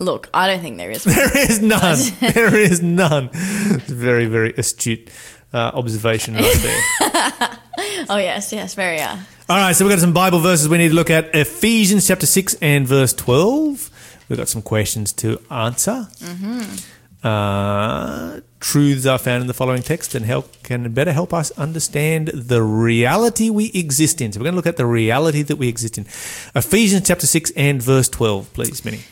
Look, 0.00 0.28
I 0.34 0.48
don't 0.48 0.60
think 0.60 0.76
there 0.78 0.90
is. 0.90 1.04
There 1.22 1.38
is 1.50 1.62
none. 1.62 1.98
there 2.20 2.54
is 2.54 2.82
none. 2.82 3.30
It's 3.32 3.90
a 3.90 3.94
very 3.94 4.26
very 4.26 4.52
astute 4.52 5.08
uh, 5.54 5.70
observation 5.74 6.34
right 6.34 6.58
there. 6.60 6.80
oh, 8.10 8.16
yes, 8.16 8.52
yes, 8.52 8.74
very, 8.74 9.00
uh. 9.00 9.16
All 9.48 9.58
right, 9.58 9.74
so 9.74 9.84
we've 9.84 9.92
got 9.92 10.00
some 10.00 10.12
Bible 10.12 10.40
verses 10.40 10.68
we 10.68 10.78
need 10.78 10.88
to 10.88 10.94
look 10.94 11.10
at. 11.10 11.34
Ephesians 11.34 12.06
chapter 12.06 12.26
six 12.26 12.54
and 12.60 12.86
verse 12.86 13.12
twelve. 13.12 13.90
We've 14.28 14.38
got 14.38 14.48
some 14.48 14.62
questions 14.62 15.12
to 15.14 15.40
answer. 15.50 16.08
Uh, 17.22 18.40
truths 18.62 19.04
are 19.04 19.18
found 19.18 19.42
in 19.42 19.48
the 19.48 19.54
following 19.54 19.82
text 19.82 20.14
and 20.14 20.24
help 20.24 20.62
can 20.62 20.90
better 20.94 21.12
help 21.12 21.34
us 21.34 21.50
understand 21.58 22.28
the 22.28 22.62
reality 22.62 23.50
we 23.50 23.72
exist 23.74 24.20
in. 24.20 24.32
So 24.32 24.38
we're 24.38 24.44
going 24.44 24.54
to 24.54 24.56
look 24.56 24.66
at 24.66 24.76
the 24.76 24.86
reality 24.86 25.42
that 25.42 25.56
we 25.56 25.68
exist 25.68 25.98
in. 25.98 26.04
Ephesians 26.54 27.06
chapter 27.06 27.26
six 27.26 27.50
and 27.56 27.82
verse 27.82 28.08
twelve, 28.08 28.50
please, 28.54 28.84
Minnie. 28.84 29.02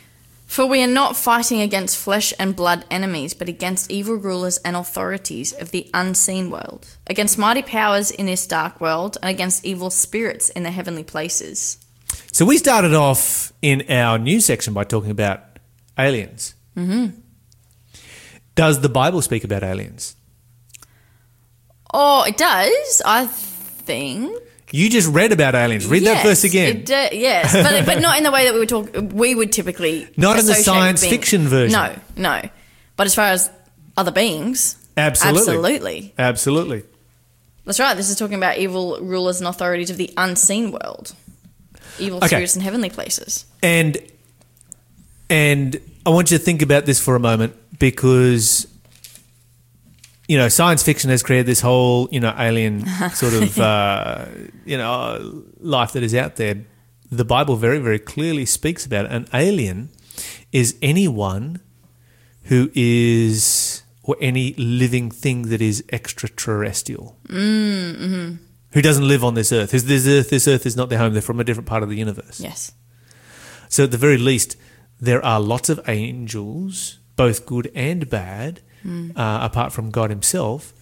For 0.46 0.66
we 0.66 0.82
are 0.82 0.88
not 0.88 1.16
fighting 1.16 1.60
against 1.60 1.96
flesh 1.96 2.32
and 2.38 2.56
blood 2.56 2.84
enemies, 2.90 3.34
but 3.34 3.48
against 3.48 3.90
evil 3.90 4.16
rulers 4.16 4.58
and 4.64 4.74
authorities 4.74 5.52
of 5.52 5.70
the 5.70 5.88
unseen 5.94 6.50
world, 6.50 6.86
against 7.06 7.38
mighty 7.38 7.62
powers 7.62 8.10
in 8.10 8.26
this 8.26 8.46
dark 8.48 8.80
world, 8.80 9.16
and 9.22 9.30
against 9.30 9.64
evil 9.64 9.90
spirits 9.90 10.48
in 10.50 10.64
the 10.64 10.72
heavenly 10.72 11.04
places. 11.04 11.78
So 12.32 12.44
we 12.44 12.58
started 12.58 12.94
off 12.94 13.52
in 13.62 13.88
our 13.88 14.18
news 14.18 14.46
section 14.46 14.74
by 14.74 14.84
talking 14.84 15.12
about 15.12 15.40
aliens. 15.96 16.54
Mm-hmm. 16.76 17.20
Does 18.60 18.80
the 18.80 18.88
Bible 18.88 19.22
speak 19.22 19.44
about 19.44 19.62
aliens? 19.62 20.16
Oh, 21.92 22.22
it 22.24 22.36
does, 22.36 23.02
I 23.04 23.26
think. 23.26 24.36
You 24.70 24.88
just 24.88 25.08
read 25.08 25.32
about 25.32 25.54
aliens. 25.56 25.86
Read 25.86 26.04
that 26.04 26.22
Yes, 26.22 26.26
verse 26.26 26.44
again. 26.44 26.84
Yes, 26.86 27.52
but, 27.52 27.86
but 27.86 28.00
not 28.00 28.18
in 28.18 28.22
the 28.24 28.30
way 28.30 28.44
that 28.44 28.54
we 28.54 28.60
would 28.60 28.68
talk. 28.68 28.90
We 29.12 29.34
would 29.34 29.50
typically 29.50 30.08
Not 30.16 30.38
in 30.38 30.46
the 30.46 30.54
science 30.54 31.00
being- 31.00 31.10
fiction 31.10 31.48
version. 31.48 31.72
No, 31.72 31.96
no. 32.16 32.48
But 32.96 33.06
as 33.06 33.14
far 33.14 33.26
as 33.26 33.50
other 33.96 34.12
beings, 34.12 34.76
Absolutely. 34.96 35.40
absolutely. 35.40 36.14
Absolutely. 36.18 36.82
That's 37.64 37.80
right. 37.80 37.96
This 37.96 38.10
is 38.10 38.16
talking 38.16 38.36
about 38.36 38.58
evil 38.58 38.98
rulers 39.00 39.40
and 39.40 39.48
authorities 39.48 39.90
of 39.90 39.96
the 39.96 40.12
unseen 40.16 40.70
world, 40.70 41.14
evil 41.98 42.18
Okay. 42.18 42.26
spirits 42.28 42.54
in 42.56 42.62
heavenly 42.62 42.90
places. 42.90 43.46
And 43.62 43.98
and 45.28 45.80
I 46.06 46.10
want 46.10 46.30
you 46.30 46.38
to 46.38 46.44
think 46.44 46.62
about 46.62 46.86
this 46.86 47.00
for 47.00 47.16
a 47.16 47.20
moment 47.20 47.54
because 47.80 48.68
you 50.28 50.38
know 50.38 50.48
science 50.48 50.84
fiction 50.84 51.10
has 51.10 51.24
created 51.24 51.46
this 51.46 51.60
whole 51.62 52.08
you 52.12 52.20
know 52.20 52.32
alien 52.38 52.86
sort 53.14 53.34
of 53.34 53.58
uh, 53.58 54.26
you 54.64 54.78
know 54.78 55.42
life 55.58 55.90
that 55.94 56.04
is 56.04 56.14
out 56.14 56.36
there. 56.36 56.64
The 57.10 57.24
Bible 57.24 57.56
very 57.56 57.80
very 57.80 57.98
clearly 57.98 58.46
speaks 58.46 58.86
about 58.86 59.06
it. 59.06 59.10
An 59.10 59.26
alien 59.34 59.88
is 60.52 60.76
anyone 60.80 61.58
who 62.44 62.70
is 62.74 63.82
or 64.04 64.16
any 64.20 64.54
living 64.54 65.10
thing 65.10 65.42
that 65.48 65.60
is 65.60 65.82
extraterrestrial. 65.92 67.16
Mm, 67.28 68.38
Who 68.72 68.82
doesn't 68.82 69.06
live 69.06 69.22
on 69.24 69.34
this 69.34 69.52
earth? 69.52 69.72
Who's- 69.72 69.84
This 69.84 70.06
earth, 70.06 70.30
this 70.30 70.46
earth 70.48 70.66
is 70.66 70.74
not 70.76 70.88
their 70.88 70.98
home. 70.98 71.12
They're 71.12 71.22
from 71.22 71.38
a 71.40 71.44
different 71.44 71.68
part 71.68 71.82
of 71.82 71.88
the 71.90 71.96
universe. 71.96 72.40
Yes. 72.40 72.72
So 73.68 73.84
at 73.84 73.90
the 73.90 73.98
very 73.98 74.16
least, 74.18 74.56
there 75.00 75.24
are 75.24 75.38
lots 75.40 75.68
of 75.68 75.80
angels, 75.86 76.98
both 77.20 77.44
good 77.44 77.70
and 77.74 78.08
bad, 78.08 78.62
uh, 79.14 79.38
apart 79.42 79.74
from 79.74 79.90
God 79.90 80.08
Himself, 80.08 80.72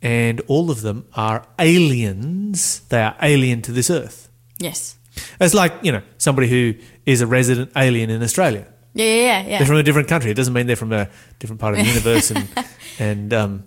and 0.00 0.40
all 0.46 0.70
of 0.70 0.82
them 0.82 1.06
are 1.14 1.44
aliens. 1.58 2.80
They 2.88 3.02
are 3.02 3.16
alien 3.20 3.62
to 3.62 3.72
this 3.72 3.90
earth. 3.90 4.28
Yes. 4.58 4.96
It's 5.40 5.54
like 5.54 5.72
you 5.82 5.90
know 5.90 6.02
somebody 6.18 6.48
who 6.48 6.74
is 7.04 7.20
a 7.20 7.26
resident 7.26 7.72
alien 7.74 8.10
in 8.10 8.22
Australia. 8.22 8.66
Yeah, 8.94 9.04
yeah, 9.04 9.42
yeah. 9.42 9.58
They're 9.58 9.66
from 9.66 9.76
a 9.76 9.82
different 9.82 10.08
country. 10.08 10.30
It 10.30 10.34
doesn't 10.34 10.54
mean 10.54 10.66
they're 10.68 10.76
from 10.76 10.92
a 10.92 11.08
different 11.40 11.60
part 11.60 11.74
of 11.74 11.80
the 11.80 11.90
universe 11.94 12.30
and 12.30 12.48
and 12.98 13.34
um, 13.34 13.64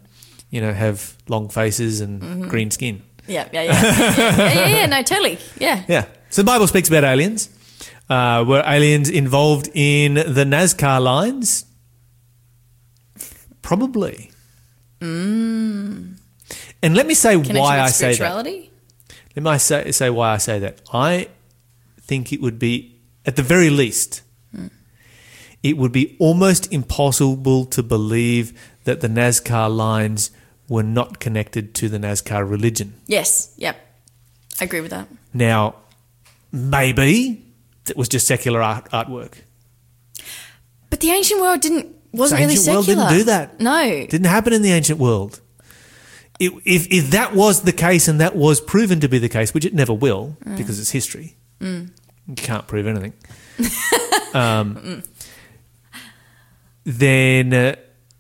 you 0.50 0.62
know 0.62 0.72
have 0.72 1.18
long 1.28 1.50
faces 1.50 2.00
and 2.00 2.50
green 2.50 2.72
skin. 2.72 3.04
Yeah, 3.28 3.50
yeah, 3.52 3.64
yeah. 3.64 3.82
yeah, 3.82 4.54
yeah, 4.54 4.68
yeah, 4.68 4.86
no, 4.86 5.04
totally. 5.04 5.38
Yeah. 5.60 5.84
Yeah. 5.88 6.06
So 6.30 6.44
the 6.44 6.46
Bible 6.46 6.68
speaks 6.68 6.88
about 6.88 7.04
aliens. 7.04 7.50
Uh, 8.10 8.46
were 8.48 8.64
aliens 8.66 9.10
involved 9.10 9.70
in 9.74 10.14
the 10.14 10.46
Nazca 10.46 11.02
lines? 11.02 11.66
Probably. 13.66 14.30
Mm. 15.02 16.20
And 16.84 16.96
let 16.96 17.08
me 17.08 17.16
say 17.16 17.32
Connection 17.34 17.58
why 17.58 17.80
I 17.80 17.88
say 17.88 18.14
that. 18.14 18.46
Let 18.46 19.44
me 19.44 19.58
say, 19.58 19.92
say 19.92 20.12
why 20.12 20.34
I 20.34 20.38
say 20.38 20.60
that. 20.60 20.82
I 20.94 21.30
think 22.00 22.32
it 22.32 22.42
would 22.42 22.60
be, 22.60 23.00
at 23.26 23.38
the 23.38 23.42
very 23.42 23.72
least, 23.72 24.22
hmm. 24.52 24.68
it 25.64 25.78
would 25.78 25.92
be 25.92 26.16
almost 26.20 26.72
impossible 26.72 27.66
to 27.66 27.82
believe 27.82 28.54
that 28.84 29.02
the 29.02 29.08
Nazca 29.08 29.76
lines 29.76 30.30
were 30.70 30.84
not 30.84 31.20
connected 31.20 31.74
to 31.74 31.90
the 31.90 31.98
Nazca 31.98 32.48
religion. 32.48 32.94
Yes. 33.08 33.52
Yep. 33.58 33.78
I 34.62 34.64
agree 34.64 34.82
with 34.82 34.92
that. 34.92 35.08
Now, 35.34 35.78
maybe 36.52 37.44
it 37.90 37.98
was 37.98 38.10
just 38.10 38.28
secular 38.28 38.62
art, 38.62 38.92
artwork. 38.92 39.42
But 40.92 41.00
the 41.00 41.10
ancient 41.10 41.42
world 41.42 41.62
didn't 41.62 41.95
wasn't 42.16 42.40
The 42.40 42.46
really 42.46 42.54
ancient 42.58 42.74
world 42.74 42.86
didn't 42.86 43.10
do 43.10 43.24
that. 43.26 43.60
No. 43.60 44.06
Didn't 44.08 44.26
happen 44.26 44.54
in 44.54 44.62
the 44.62 44.72
ancient 44.72 45.00
world. 45.00 45.42
It, 46.40 46.52
if, 46.66 46.88
if 46.92 47.12
that 47.12 47.34
was 47.34 47.62
the 47.62 47.72
case 47.72 48.08
and 48.08 48.20
that 48.20 48.36
was 48.36 48.60
proven 48.60 49.00
to 49.00 49.08
be 49.08 49.20
the 49.20 49.30
case, 49.30 49.54
which 49.54 49.64
it 49.66 49.74
never 49.74 49.94
will 49.94 50.36
because 50.58 50.80
it's 50.80 50.92
history, 50.92 51.36
you 51.62 51.90
can't 52.36 52.68
prove 52.68 52.88
anything, 52.88 53.14
um, 54.34 55.04
then 56.84 57.54
uh, 57.54 57.76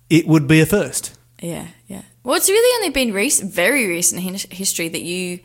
it 0.09 0.27
would 0.27 0.47
be 0.47 0.61
a 0.61 0.65
first. 0.65 1.17
Yeah, 1.41 1.67
yeah. 1.87 2.03
Well, 2.23 2.35
it's 2.35 2.49
really 2.49 2.75
only 2.77 2.89
been 2.93 3.13
recent, 3.13 3.51
very 3.51 3.85
recent 3.87 4.21
history 4.51 4.87
that 4.87 5.01
you, 5.01 5.39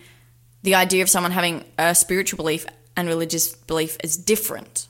the 0.63 0.77
idea 0.77 1.03
of 1.03 1.11
someone 1.11 1.33
having 1.33 1.65
a 1.79 1.95
spiritual 1.95 2.37
belief 2.39 2.67
and 2.97 3.09
religious 3.09 3.55
belief 3.55 3.97
is 4.03 4.17
different. 4.17 4.87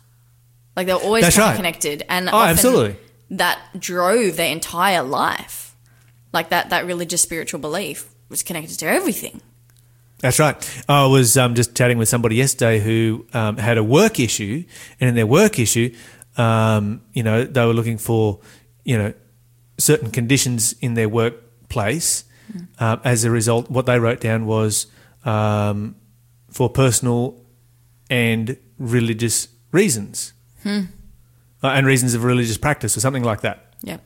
Like 0.77 0.87
they're 0.87 0.97
always 0.97 1.37
right. 1.37 1.57
connected, 1.57 2.05
and 2.09 2.29
Oh, 2.29 2.33
often 2.33 2.51
absolutely. 2.51 2.97
That 3.31 3.61
drove 3.79 4.37
their 4.37 4.51
entire 4.51 5.03
life. 5.03 5.77
Like 6.33 6.51
that, 6.51 6.71
that 6.71 6.87
religious 6.87 7.23
spiritual 7.23 7.61
belief 7.61 8.09
was 8.29 8.43
connected 8.43 8.79
to 8.81 8.87
everything. 8.87 9.41
That's 10.19 10.39
right. 10.39 10.83
I 10.89 11.07
was 11.07 11.37
um, 11.37 11.55
just 11.55 11.75
chatting 11.75 11.99
with 11.99 12.09
somebody 12.09 12.37
yesterday 12.37 12.79
who 12.79 13.27
um, 13.33 13.57
had 13.57 13.79
a 13.79 13.85
work 13.85 14.21
issue, 14.21 14.65
and 15.01 15.09
in 15.09 15.15
their 15.15 15.27
work 15.27 15.59
issue, 15.59 15.95
um, 16.37 17.01
you 17.13 17.23
know, 17.23 17.45
they 17.45 17.65
were 17.65 17.73
looking 17.73 17.99
for, 17.99 18.41
you 18.85 18.99
know, 18.99 19.15
certain 19.79 20.11
conditions 20.11 20.75
in 20.81 20.95
their 20.95 21.09
workplace. 21.09 22.25
Uh, 22.79 22.97
as 23.05 23.25
a 23.25 23.31
result, 23.31 23.71
what 23.71 23.87
they 23.87 23.99
wrote 23.99 24.21
down 24.21 24.45
was 24.45 24.87
um, 25.25 25.95
for 26.51 26.69
personal 26.69 27.41
and 28.11 28.57
religious 28.77 29.49
reasons, 29.73 30.33
uh, 31.63 31.69
and 31.69 31.87
reasons 31.87 32.15
of 32.15 32.25
religious 32.25 32.59
practice, 32.59 32.97
or 32.97 33.01
something 33.01 33.23
like 33.25 33.41
that 33.43 33.75
Yeah, 33.83 33.99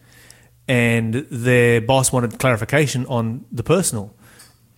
and 0.69 1.15
their 1.31 1.81
boss 1.81 2.13
wanted 2.13 2.39
clarification 2.39 3.07
on 3.07 3.45
the 3.53 3.63
personal. 3.63 4.15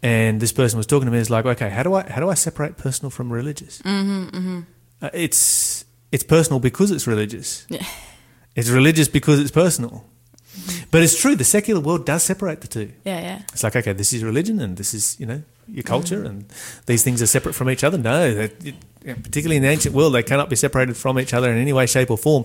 And 0.02 0.40
this 0.40 0.52
person 0.52 0.76
was 0.76 0.86
talking 0.86 1.06
to 1.06 1.12
me. 1.12 1.18
Is 1.18 1.30
like, 1.30 1.46
okay, 1.46 1.70
how 1.70 1.82
do 1.82 1.94
I 1.94 2.08
how 2.08 2.20
do 2.20 2.28
I 2.28 2.34
separate 2.34 2.76
personal 2.76 3.10
from 3.10 3.32
religious? 3.32 3.80
Mm-hmm, 3.82 4.36
mm-hmm. 4.36 4.60
Uh, 5.02 5.10
it's 5.12 5.84
it's 6.12 6.22
personal 6.22 6.60
because 6.60 6.90
it's 6.90 7.06
religious. 7.06 7.66
Yeah. 7.68 7.84
It's 8.56 8.70
religious 8.70 9.06
because 9.06 9.38
it's 9.38 9.50
personal. 9.50 10.06
But 10.90 11.02
it's 11.02 11.20
true. 11.20 11.36
The 11.36 11.44
secular 11.44 11.78
world 11.78 12.06
does 12.06 12.22
separate 12.22 12.62
the 12.62 12.68
two. 12.68 12.92
yeah, 13.04 13.20
yeah. 13.20 13.42
It's 13.52 13.62
like, 13.62 13.76
okay, 13.76 13.92
this 13.92 14.14
is 14.14 14.24
religion, 14.24 14.60
and 14.60 14.78
this 14.78 14.94
is 14.94 15.20
you 15.20 15.26
know 15.26 15.42
your 15.68 15.82
culture, 15.82 16.24
and 16.24 16.44
these 16.86 17.02
things 17.02 17.20
are 17.22 17.26
separate 17.26 17.54
from 17.54 17.68
each 17.70 17.84
other. 17.84 17.98
No, 17.98 18.22
it- 18.24 18.74
particularly 19.04 19.56
in 19.56 19.62
the 19.62 19.68
ancient 19.68 19.94
world, 19.94 20.14
they 20.14 20.22
cannot 20.24 20.50
be 20.50 20.56
separated 20.56 20.96
from 20.96 21.18
each 21.20 21.32
other 21.32 21.50
in 21.52 21.58
any 21.58 21.72
way, 21.72 21.86
shape, 21.86 22.10
or 22.10 22.18
form. 22.18 22.44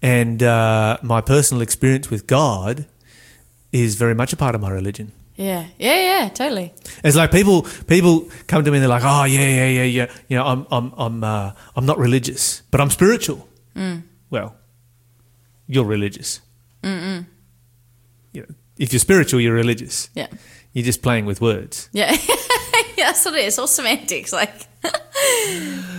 And 0.00 0.42
uh, 0.42 0.96
my 1.02 1.20
personal 1.20 1.60
experience 1.62 2.08
with 2.10 2.26
God 2.26 2.86
is 3.72 3.96
very 3.96 4.14
much 4.14 4.32
a 4.32 4.36
part 4.36 4.54
of 4.54 4.60
my 4.62 4.70
religion. 4.70 5.12
Yeah, 5.36 5.66
yeah, 5.78 6.00
yeah, 6.22 6.28
totally. 6.28 6.72
It's 7.04 7.16
like 7.16 7.30
people 7.30 7.62
people 7.86 8.28
come 8.46 8.64
to 8.64 8.70
me 8.70 8.76
and 8.78 8.82
they're 8.82 8.88
like, 8.90 9.04
oh 9.04 9.24
yeah, 9.24 9.40
yeah, 9.46 9.66
yeah, 9.68 9.82
yeah. 9.84 10.06
You 10.28 10.36
know, 10.38 10.44
I'm 10.46 10.66
I'm 10.70 10.92
I'm 10.96 11.24
uh, 11.24 11.52
I'm 11.76 11.86
not 11.86 11.98
religious, 11.98 12.62
but 12.70 12.80
I'm 12.80 12.90
spiritual. 12.90 13.46
Well, 14.30 14.54
you're 15.66 15.84
religious. 15.86 16.40
Mm-mm. 16.82 17.24
You 18.32 18.42
know, 18.42 18.54
if 18.78 18.92
you're 18.92 19.00
spiritual, 19.00 19.40
you're 19.40 19.54
religious. 19.54 20.08
Yeah, 20.14 20.28
You're 20.72 20.84
just 20.84 21.02
playing 21.02 21.26
with 21.26 21.40
words. 21.40 21.88
yeah, 21.92 22.10
yeah. 23.00 23.06
That's 23.06 23.24
what 23.24 23.34
it 23.34 23.40
is. 23.40 23.46
It's 23.48 23.58
all 23.58 23.66
semantics. 23.66 24.32
Like, 24.32 24.52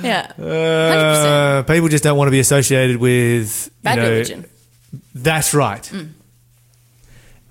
yeah, 0.04 0.32
Uh, 0.40 1.64
people 1.64 1.90
just 1.90 2.04
don't 2.04 2.18
want 2.18 2.28
to 2.28 2.32
be 2.32 2.40
associated 2.40 2.98
with 2.98 3.66
you 3.68 3.72
bad 3.84 3.98
know, 3.98 4.10
religion. 4.10 4.46
That's 5.14 5.54
right. 5.54 5.92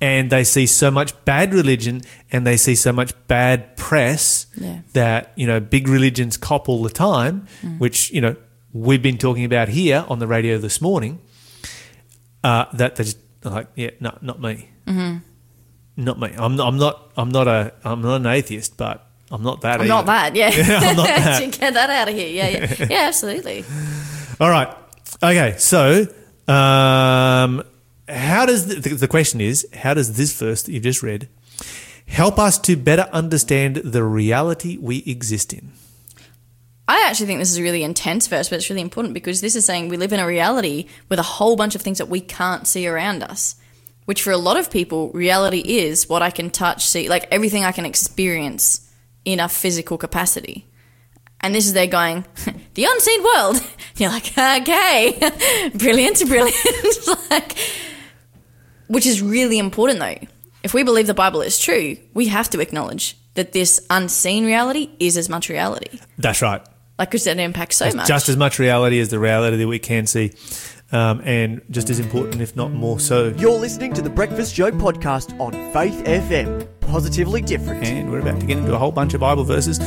And 0.03 0.31
they 0.31 0.45
see 0.45 0.67
so 0.67 0.91
much 0.91 1.13
bad 1.27 1.53
religion 1.53 2.01
and 2.33 2.47
they 2.47 2.57
see 2.57 2.75
so 2.75 2.93
much 2.93 3.13
bad 3.29 3.77
press 3.77 4.47
Yeah. 4.57 4.81
that, 4.95 5.33
you 5.37 5.47
know, 5.47 5.61
big 5.61 5.89
religions 5.89 6.37
cop 6.39 6.69
all 6.69 6.83
the 6.83 6.91
time, 6.91 7.47
which, 7.79 8.11
you 8.11 8.21
know, 8.23 8.35
we've 8.73 9.03
been 9.03 9.19
talking 9.19 9.45
about 9.45 9.69
here 9.69 10.05
on 10.09 10.19
the 10.19 10.27
radio 10.27 10.57
this 10.59 10.81
morning, 10.81 11.21
uh, 12.43 12.65
that 12.73 12.97
they 12.97 13.05
just 13.05 13.19
like, 13.45 13.67
yeah, 13.77 13.91
no, 14.01 14.17
not 14.23 14.41
me. 14.41 14.71
Mm-hmm. 14.87 15.19
Not 15.97 16.19
me. 16.19 16.33
I'm 16.37 16.57
not, 16.57 16.67
I'm 16.69 16.79
not, 16.79 17.13
I'm 17.17 17.29
not 17.31 17.47
a, 17.49 17.73
I'm 17.85 18.01
not 18.01 18.17
an 18.17 18.27
atheist, 18.27 18.79
but 18.79 19.07
I'm 19.31 19.43
not 19.43 19.61
that 19.61 19.81
I'm 19.81 19.87
not 19.87 20.09
either. 20.09 20.35
that. 20.35 20.37
Yeah, 20.37 20.81
I'm 20.89 20.97
not 20.97 21.07
that. 21.17 21.53
Get 21.53 21.75
that 21.75 21.91
out 21.91 22.09
of 22.09 22.15
here. 22.15 22.29
Yeah, 22.29 22.49
yeah, 22.49 22.87
yeah. 22.91 23.07
Absolutely. 23.07 23.65
All 24.41 24.51
right. 24.51 24.75
Okay. 25.23 25.55
So, 25.59 26.07
um, 26.49 27.63
how 28.09 28.47
does 28.47 28.67
the, 28.67 28.95
the 28.95 29.09
question 29.09 29.41
is 29.41 29.67
how 29.75 29.95
does 29.95 30.17
this 30.17 30.37
verse 30.39 30.63
that 30.65 30.73
you've 30.73 30.83
just 30.83 31.03
read 31.03 31.29
help 32.07 32.39
us 32.39 32.59
to 32.59 32.77
better 32.77 33.09
understand 33.13 33.77
the 33.77 34.03
reality 34.03 34.77
we 34.79 35.05
exist 35.07 35.53
in? 35.53 35.73
I 36.89 37.07
actually 37.07 37.27
think 37.27 37.39
this 37.39 37.53
is 37.53 37.59
a 37.59 37.63
really 37.63 37.85
intense 37.85 38.27
verse, 38.27 38.49
but 38.49 38.57
it's 38.57 38.69
really 38.69 38.83
important 38.83 39.15
because 39.15 39.41
this 39.41 39.55
is 39.55 39.65
saying 39.65 39.89
we 39.89 39.97
live 39.97 40.13
in 40.13 40.19
a 40.19 40.27
reality 40.27 40.87
with 41.09 41.21
a 41.21 41.23
whole 41.23 41.55
bunch 41.55 41.77
of 41.77 41.83
things 41.83 41.99
that 41.99 42.09
we 42.09 42.21
can't 42.21 42.67
see 42.67 42.89
around 42.89 43.23
us. 43.23 43.55
Which 44.07 44.23
for 44.23 44.33
a 44.33 44.37
lot 44.37 44.57
of 44.57 44.73
people, 44.73 45.11
reality 45.11 45.61
is 45.61 46.09
what 46.09 46.21
I 46.21 46.31
can 46.31 46.51
touch, 46.51 46.85
see, 46.85 47.09
like 47.09 47.29
everything 47.31 47.65
I 47.65 47.71
can 47.71 47.85
experience 47.87 48.90
a 49.39 49.49
physical 49.49 49.99
capacity. 49.99 50.67
And 51.43 51.55
this 51.55 51.67
is 51.67 51.73
they're 51.73 51.87
going, 51.87 52.27
the 52.75 52.85
unseen 52.85 53.23
world. 53.23 53.65
You're 53.97 54.11
like, 54.11 54.33
okay, 54.37 55.71
brilliant, 55.75 56.27
brilliant. 56.27 57.31
like, 57.31 57.57
which 58.89 59.07
is 59.07 59.23
really 59.23 59.59
important 59.59 60.01
though. 60.01 60.27
If 60.63 60.75
we 60.75 60.83
believe 60.83 61.07
the 61.07 61.15
Bible 61.15 61.41
is 61.41 61.59
true, 61.59 61.97
we 62.13 62.27
have 62.27 62.51
to 62.51 62.61
acknowledge 62.61 63.17
that 63.35 63.53
this 63.53 63.87
unseen 63.89 64.45
reality 64.45 64.91
is 64.99 65.17
as 65.17 65.29
much 65.29 65.49
reality. 65.49 66.01
That's 66.19 66.43
right. 66.43 66.61
Like, 66.99 67.11
because 67.11 67.25
that 67.25 67.39
impacts 67.39 67.77
so 67.77 67.91
much. 67.93 68.07
Just 68.07 68.29
as 68.29 68.37
much 68.37 68.59
reality 68.59 69.01
as 69.01 69.09
the 69.09 69.19
reality 69.19 69.57
that 69.57 69.67
we 69.67 69.79
can 69.79 70.07
see, 70.07 70.33
um, 70.93 71.21
and 71.25 71.61
just 71.71 71.91
as 71.91 71.99
important, 71.99 72.41
if 72.41 72.57
not 72.57 72.73
more 72.73 72.99
so. 73.01 73.29
You're 73.37 73.59
listening 73.59 73.93
to 73.95 74.03
the 74.03 74.11
Breakfast 74.11 74.55
Show 74.55 74.71
podcast 74.71 75.39
on 75.41 75.53
Faith 75.73 76.05
FM. 76.05 76.67
Positively 76.81 77.41
different. 77.43 77.85
And 77.85 78.11
we're 78.11 78.21
about 78.21 78.41
to 78.41 78.47
get 78.47 78.59
into 78.59 78.75
a 78.75 78.79
whole 78.79 78.91
bunch 78.93 79.15
of 79.15 79.21
Bible 79.21 79.45
verses. 79.45 79.79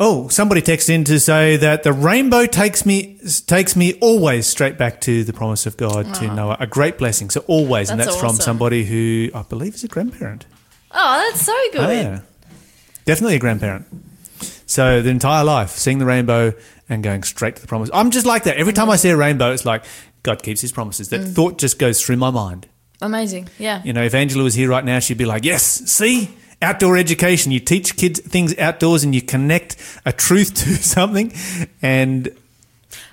Oh, 0.00 0.28
somebody 0.28 0.62
texted 0.62 0.90
in 0.90 1.04
to 1.04 1.18
say 1.18 1.56
that 1.56 1.82
the 1.82 1.92
rainbow 1.92 2.46
takes 2.46 2.86
me 2.86 3.18
takes 3.46 3.74
me 3.74 3.94
always 3.94 4.46
straight 4.46 4.78
back 4.78 5.00
to 5.02 5.24
the 5.24 5.32
promise 5.32 5.66
of 5.66 5.76
God 5.76 6.14
to 6.14 6.32
Noah. 6.32 6.56
A 6.60 6.68
great 6.68 6.98
blessing. 6.98 7.30
So 7.30 7.40
always, 7.48 7.90
and 7.90 7.98
That's 7.98 8.10
that's 8.10 8.20
from 8.20 8.36
somebody 8.36 8.84
who 8.84 9.28
I 9.34 9.42
believe 9.42 9.74
is 9.74 9.82
a 9.82 9.88
grandparent. 9.88 10.46
oh, 10.92 11.28
that's 11.30 11.44
so 11.44 11.52
good. 11.72 11.80
Oh, 11.80 11.90
Yeah, 11.90 12.20
definitely 13.06 13.34
a 13.34 13.38
grandparent. 13.40 13.86
So 14.68 15.00
the 15.00 15.08
entire 15.08 15.44
life, 15.44 15.70
seeing 15.70 15.98
the 15.98 16.04
rainbow 16.04 16.52
and 16.90 17.02
going 17.02 17.22
straight 17.22 17.56
to 17.56 17.62
the 17.62 17.66
promise. 17.66 17.88
I'm 17.92 18.10
just 18.10 18.26
like 18.26 18.44
that. 18.44 18.58
Every 18.58 18.74
time 18.74 18.90
I 18.90 18.96
see 18.96 19.08
a 19.08 19.16
rainbow, 19.16 19.50
it's 19.50 19.64
like 19.64 19.84
God 20.22 20.42
keeps 20.42 20.60
His 20.60 20.72
promises. 20.72 21.08
Mm. 21.08 21.10
That 21.10 21.24
thought 21.28 21.58
just 21.58 21.78
goes 21.78 22.04
through 22.04 22.18
my 22.18 22.30
mind. 22.30 22.68
Amazing. 23.00 23.48
Yeah. 23.58 23.82
You 23.82 23.94
know, 23.94 24.02
if 24.02 24.14
Angela 24.14 24.44
was 24.44 24.54
here 24.54 24.68
right 24.68 24.84
now, 24.84 24.98
she'd 24.98 25.16
be 25.16 25.24
like, 25.24 25.44
yes, 25.44 25.64
see? 25.64 26.30
Outdoor 26.60 26.98
education. 26.98 27.50
You 27.50 27.60
teach 27.60 27.96
kids 27.96 28.20
things 28.20 28.56
outdoors 28.58 29.04
and 29.04 29.14
you 29.14 29.22
connect 29.22 29.76
a 30.04 30.12
truth 30.12 30.54
to 30.64 30.74
something 30.76 31.32
and 31.80 32.28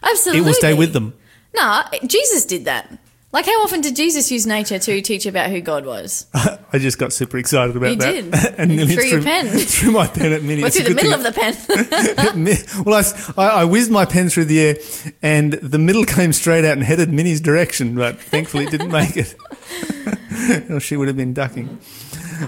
Absolutely. 0.04 0.42
it 0.42 0.46
will 0.46 0.54
stay 0.54 0.74
with 0.74 0.92
them. 0.92 1.14
No, 1.56 1.84
Jesus 2.06 2.46
did 2.46 2.66
that. 2.66 2.92
Like, 3.36 3.48
how 3.48 3.64
often 3.64 3.82
did 3.82 3.98
Jesus 3.98 4.32
use 4.32 4.48
nature 4.48 4.80
to 4.80 5.02
teach 5.02 5.26
about 5.26 5.50
who 5.50 5.60
God 5.60 5.86
was? 5.86 6.26
I 6.34 6.78
just 6.78 6.98
got 6.98 7.12
super 7.12 7.38
excited 7.38 7.76
about 7.76 7.90
You 7.90 7.96
that. 7.98 8.12
did. 8.14 8.34
and 8.58 8.72
You 8.72 8.78
nearly 8.78 8.96
threw 8.96 9.04
your 9.04 9.22
pen. 9.22 9.48
threw 9.60 9.92
my 9.92 10.08
pen 10.08 10.32
at 10.32 10.42
Minnie. 10.42 10.62
Well, 10.62 10.68
It's 10.68 10.80
through 10.80 10.94
the 10.94 10.96
middle 10.96 11.14
of 11.14 11.22
the 11.22 11.34
pen. 11.34 12.86
Well, 12.86 13.04
I, 13.38 13.44
I, 13.44 13.62
I 13.62 13.66
whizzed 13.66 13.92
my 13.92 14.06
pen 14.06 14.30
through 14.30 14.46
the 14.46 14.62
air, 14.62 14.76
and 15.22 15.52
the 15.52 15.78
middle 15.78 16.06
came 16.06 16.32
straight 16.32 16.64
out 16.64 16.78
and 16.78 16.84
headed 16.84 17.12
Minnie's 17.12 17.42
direction, 17.42 17.94
but 17.96 18.22
thankfully 18.22 18.64
it 18.64 18.72
didn't 18.72 18.92
make 18.92 19.18
it. 19.18 19.36
or 20.72 20.80
she 20.80 20.96
would 20.96 21.10
have 21.10 21.18
been 21.18 21.34
ducking. 21.34 21.78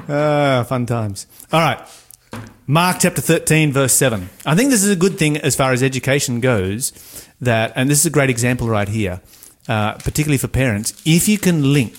Ah, 0.08 0.65
fun 0.69 0.86
times. 0.86 1.28
All 1.52 1.60
right. 1.60 1.86
Mark 2.65 3.00
chapter 3.02 3.19
13, 3.19 3.73
verse 3.73 3.91
7. 3.91 4.30
I 4.45 4.56
think 4.56 4.69
this 4.69 4.86
is 4.86 4.89
a 4.89 4.95
good 4.95 5.19
thing 5.19 5.36
as 5.36 5.54
far 5.54 5.73
as 5.73 5.84
education 5.84 6.39
goes, 6.39 6.93
that, 7.41 7.73
and 7.76 7.89
this 7.89 8.00
is 8.00 8.06
a 8.06 8.10
great 8.10 8.30
example 8.30 8.69
right 8.69 8.88
here, 8.88 9.19
uh, 9.68 9.94
particularly 9.94 10.38
for 10.38 10.48
parents. 10.48 11.02
If 11.06 11.28
you 11.28 11.38
can 11.38 11.74
link 11.74 11.96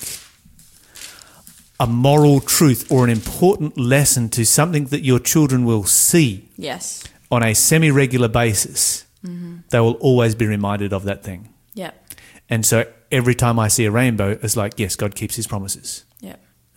a 1.81 1.87
moral 1.87 2.41
truth 2.41 2.91
or 2.91 3.05
an 3.05 3.11
important 3.11 3.79
lesson 3.79 4.29
to 4.31 4.45
something 4.45 4.87
that 4.87 5.03
your 5.03 5.19
children 5.19 5.65
will 5.65 5.85
see 5.85 6.49
yes. 6.57 7.05
on 7.31 7.43
a 7.43 7.55
semi 7.55 7.91
regular 7.91 8.29
basis, 8.29 9.05
they 9.71 9.81
will 9.81 9.95
always 9.95 10.35
be 10.35 10.47
reminded 10.47 10.93
of 10.93 11.05
that 11.05 11.23
thing. 11.23 11.53
Yep. 11.75 11.95
And 12.51 12.65
so 12.65 12.91
every 13.13 13.35
time 13.35 13.59
I 13.59 13.69
see 13.69 13.85
a 13.85 13.91
rainbow, 13.91 14.39
it's 14.43 14.57
like, 14.57 14.75
yes, 14.79 14.97
God 14.97 15.15
keeps 15.15 15.37
his 15.37 15.47
promises. 15.47 16.05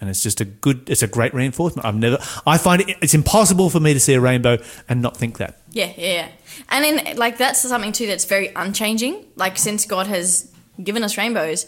And 0.01 0.09
it's 0.09 0.23
just 0.23 0.41
a 0.41 0.45
good, 0.45 0.89
it's 0.89 1.03
a 1.03 1.07
great 1.07 1.31
reinforcement. 1.31 1.85
I've 1.85 1.95
never, 1.95 2.17
I 2.47 2.57
find 2.57 2.81
it, 2.81 2.97
it's 3.03 3.13
impossible 3.13 3.69
for 3.69 3.79
me 3.79 3.93
to 3.93 3.99
see 3.99 4.15
a 4.15 4.19
rainbow 4.19 4.57
and 4.89 4.99
not 4.99 5.15
think 5.15 5.37
that. 5.37 5.61
Yeah, 5.69 5.93
yeah, 5.95 6.13
yeah. 6.13 6.27
And 6.69 6.83
then, 6.83 7.17
like, 7.17 7.37
that's 7.37 7.61
something 7.61 7.91
too 7.91 8.07
that's 8.07 8.25
very 8.25 8.47
unchanging. 8.55 9.27
Like, 9.35 9.59
since 9.59 9.85
God 9.85 10.07
has 10.07 10.50
given 10.83 11.03
us 11.03 11.17
rainbows, 11.17 11.65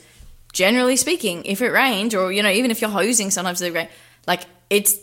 generally 0.54 0.96
speaking, 0.96 1.44
if 1.46 1.62
it 1.62 1.70
rained, 1.70 2.14
or, 2.16 2.32
you 2.32 2.44
know, 2.44 2.50
even 2.52 2.72
if 2.72 2.82
you're 2.82 2.90
hosing 2.90 3.32
sometimes 3.32 3.60
the 3.60 3.72
rain, 3.72 3.88
like, 4.28 4.42
it's, 4.70 4.96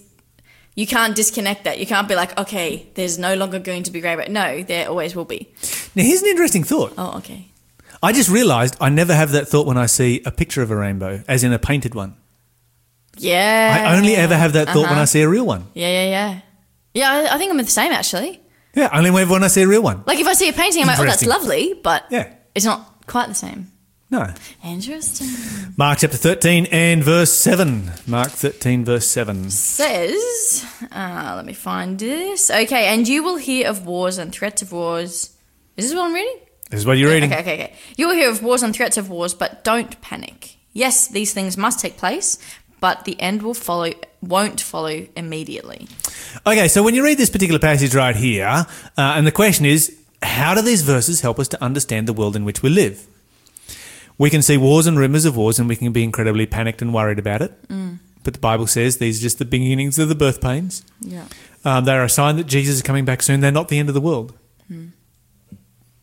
you 0.74 0.86
can't 0.86 1.14
disconnect 1.16 1.64
that. 1.64 1.78
You 1.78 1.86
can't 1.86 2.08
be 2.08 2.14
like, 2.14 2.38
okay, 2.38 2.86
there's 2.94 3.18
no 3.18 3.34
longer 3.34 3.58
going 3.58 3.82
to 3.84 3.90
be 3.90 4.00
rainbow. 4.00 4.24
No, 4.30 4.62
there 4.62 4.88
always 4.88 5.14
will 5.16 5.24
be. 5.24 5.52
Now, 5.94 6.02
here's 6.04 6.22
an 6.22 6.28
interesting 6.28 6.64
thought. 6.64 6.94
Oh, 6.96 7.18
okay. 7.18 7.48
I 8.02 8.12
just 8.12 8.30
realized 8.30 8.76
I 8.80 8.88
never 8.88 9.14
have 9.14 9.32
that 9.32 9.48
thought 9.48 9.66
when 9.66 9.76
I 9.76 9.86
see 9.86 10.22
a 10.24 10.30
picture 10.30 10.62
of 10.62 10.70
a 10.70 10.76
rainbow, 10.76 11.22
as 11.28 11.44
in 11.44 11.52
a 11.52 11.58
painted 11.58 11.94
one. 11.94 12.16
Yeah. 13.18 13.84
I 13.90 13.96
only 13.96 14.16
ever 14.16 14.36
have 14.36 14.52
that 14.54 14.68
thought 14.68 14.82
when 14.84 14.92
Uh-huh. 14.92 15.02
I 15.02 15.04
see 15.04 15.20
a 15.22 15.28
real 15.28 15.44
one. 15.44 15.66
Yeah, 15.74 15.88
yeah, 15.88 16.08
yeah. 16.08 16.40
Yeah, 16.94 17.10
I, 17.30 17.34
I 17.34 17.38
think 17.38 17.50
I'm 17.50 17.56
the 17.58 17.66
same 17.66 17.92
actually. 17.92 18.40
Yeah, 18.74 18.88
only 18.92 19.10
ever 19.10 19.32
when 19.32 19.44
I 19.44 19.48
see 19.48 19.62
a 19.62 19.68
real 19.68 19.82
one. 19.82 20.02
Like, 20.06 20.18
if 20.20 20.26
I 20.26 20.32
see 20.34 20.48
a 20.48 20.52
painting, 20.52 20.82
I'm 20.82 20.88
like, 20.88 20.98
oh, 21.00 21.04
that's 21.04 21.26
lovely, 21.26 21.74
but 21.82 22.04
Yeah. 22.10 22.32
it's 22.54 22.64
not 22.64 23.04
quite 23.06 23.28
the 23.28 23.34
same. 23.34 23.69
No. 24.10 24.26
Interesting. 24.64 25.28
Mark 25.76 25.98
chapter 26.00 26.16
13 26.16 26.66
and 26.72 27.04
verse 27.04 27.30
7. 27.32 27.92
Mark 28.08 28.30
13, 28.30 28.84
verse 28.84 29.06
7. 29.06 29.50
says, 29.50 30.66
uh, 30.90 31.34
let 31.36 31.46
me 31.46 31.52
find 31.52 31.96
this. 31.96 32.50
Okay, 32.50 32.86
and 32.88 33.06
you 33.06 33.22
will 33.22 33.36
hear 33.36 33.68
of 33.68 33.86
wars 33.86 34.18
and 34.18 34.32
threats 34.32 34.62
of 34.62 34.72
wars. 34.72 35.36
Is 35.76 35.88
this 35.88 35.94
what 35.96 36.06
I'm 36.06 36.14
reading? 36.14 36.38
This 36.70 36.80
is 36.80 36.86
what 36.86 36.98
you're 36.98 37.10
reading. 37.10 37.32
Okay, 37.32 37.40
okay, 37.40 37.54
okay. 37.54 37.74
You 37.96 38.08
will 38.08 38.14
hear 38.14 38.30
of 38.30 38.42
wars 38.42 38.64
and 38.64 38.74
threats 38.74 38.96
of 38.96 39.10
wars, 39.10 39.32
but 39.32 39.62
don't 39.62 40.00
panic. 40.00 40.56
Yes, 40.72 41.06
these 41.06 41.32
things 41.32 41.56
must 41.56 41.78
take 41.78 41.96
place, 41.96 42.36
but 42.80 43.04
the 43.04 43.20
end 43.20 43.42
will 43.42 43.54
follow. 43.54 43.92
Won't 44.22 44.60
follow 44.60 45.06
immediately. 45.16 45.86
Okay, 46.46 46.66
so 46.66 46.82
when 46.82 46.96
you 46.96 47.04
read 47.04 47.16
this 47.16 47.30
particular 47.30 47.60
passage 47.60 47.94
right 47.94 48.16
here, 48.16 48.46
uh, 48.46 48.66
and 48.96 49.24
the 49.24 49.32
question 49.32 49.66
is, 49.66 49.96
how 50.22 50.54
do 50.54 50.62
these 50.62 50.82
verses 50.82 51.20
help 51.20 51.38
us 51.38 51.48
to 51.48 51.62
understand 51.62 52.08
the 52.08 52.12
world 52.12 52.34
in 52.34 52.44
which 52.44 52.60
we 52.60 52.70
live? 52.70 53.06
We 54.20 54.28
can 54.28 54.42
see 54.42 54.58
wars 54.58 54.86
and 54.86 54.98
rumors 54.98 55.24
of 55.24 55.34
wars, 55.34 55.58
and 55.58 55.66
we 55.66 55.76
can 55.76 55.92
be 55.92 56.04
incredibly 56.04 56.44
panicked 56.44 56.82
and 56.82 56.92
worried 56.92 57.18
about 57.18 57.40
it. 57.40 57.52
But 58.22 58.34
the 58.34 58.38
Bible 58.38 58.66
says 58.66 58.98
these 58.98 59.18
are 59.18 59.22
just 59.22 59.38
the 59.38 59.46
beginnings 59.46 59.98
of 59.98 60.10
the 60.10 60.14
birth 60.14 60.42
pains. 60.42 60.84
Yeah. 61.00 61.24
Um, 61.64 61.86
they're 61.86 62.04
a 62.04 62.08
sign 62.10 62.36
that 62.36 62.46
Jesus 62.46 62.74
is 62.76 62.82
coming 62.82 63.06
back 63.06 63.22
soon. 63.22 63.40
They're 63.40 63.50
not 63.50 63.68
the 63.68 63.78
end 63.78 63.88
of 63.88 63.94
the 63.94 64.00
world. 64.00 64.34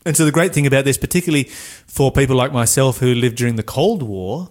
And 0.03 0.17
so 0.17 0.25
the 0.25 0.31
great 0.31 0.51
thing 0.51 0.65
about 0.65 0.83
this, 0.83 0.97
particularly 0.97 1.43
for 1.43 2.11
people 2.11 2.35
like 2.35 2.51
myself 2.51 2.97
who 2.97 3.13
lived 3.13 3.35
during 3.35 3.55
the 3.55 3.61
Cold 3.61 4.01
War, 4.01 4.49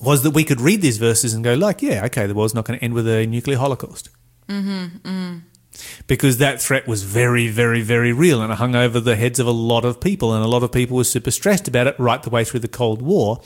was 0.00 0.24
that 0.24 0.32
we 0.32 0.42
could 0.42 0.60
read 0.60 0.82
these 0.82 0.98
verses 0.98 1.34
and 1.34 1.44
go, 1.44 1.54
like, 1.54 1.82
yeah, 1.82 2.04
okay, 2.06 2.26
the 2.26 2.34
world's 2.34 2.52
not 2.52 2.64
going 2.64 2.76
to 2.78 2.84
end 2.84 2.94
with 2.94 3.06
a 3.06 3.26
nuclear 3.26 3.58
holocaust. 3.58 4.08
Mm-hmm, 4.48 5.38
Because 6.06 6.38
that 6.38 6.60
threat 6.60 6.86
was 6.86 7.02
very, 7.02 7.48
very, 7.48 7.82
very 7.82 8.12
real 8.12 8.42
and 8.42 8.52
it 8.52 8.56
hung 8.56 8.74
over 8.74 9.00
the 9.00 9.16
heads 9.16 9.40
of 9.40 9.46
a 9.46 9.52
lot 9.52 9.84
of 9.84 10.00
people. 10.00 10.32
And 10.34 10.44
a 10.44 10.48
lot 10.48 10.62
of 10.62 10.70
people 10.70 10.96
were 10.96 11.04
super 11.04 11.30
stressed 11.30 11.66
about 11.68 11.86
it 11.86 11.96
right 11.98 12.22
the 12.22 12.30
way 12.30 12.44
through 12.44 12.60
the 12.60 12.68
Cold 12.68 13.02
War 13.02 13.40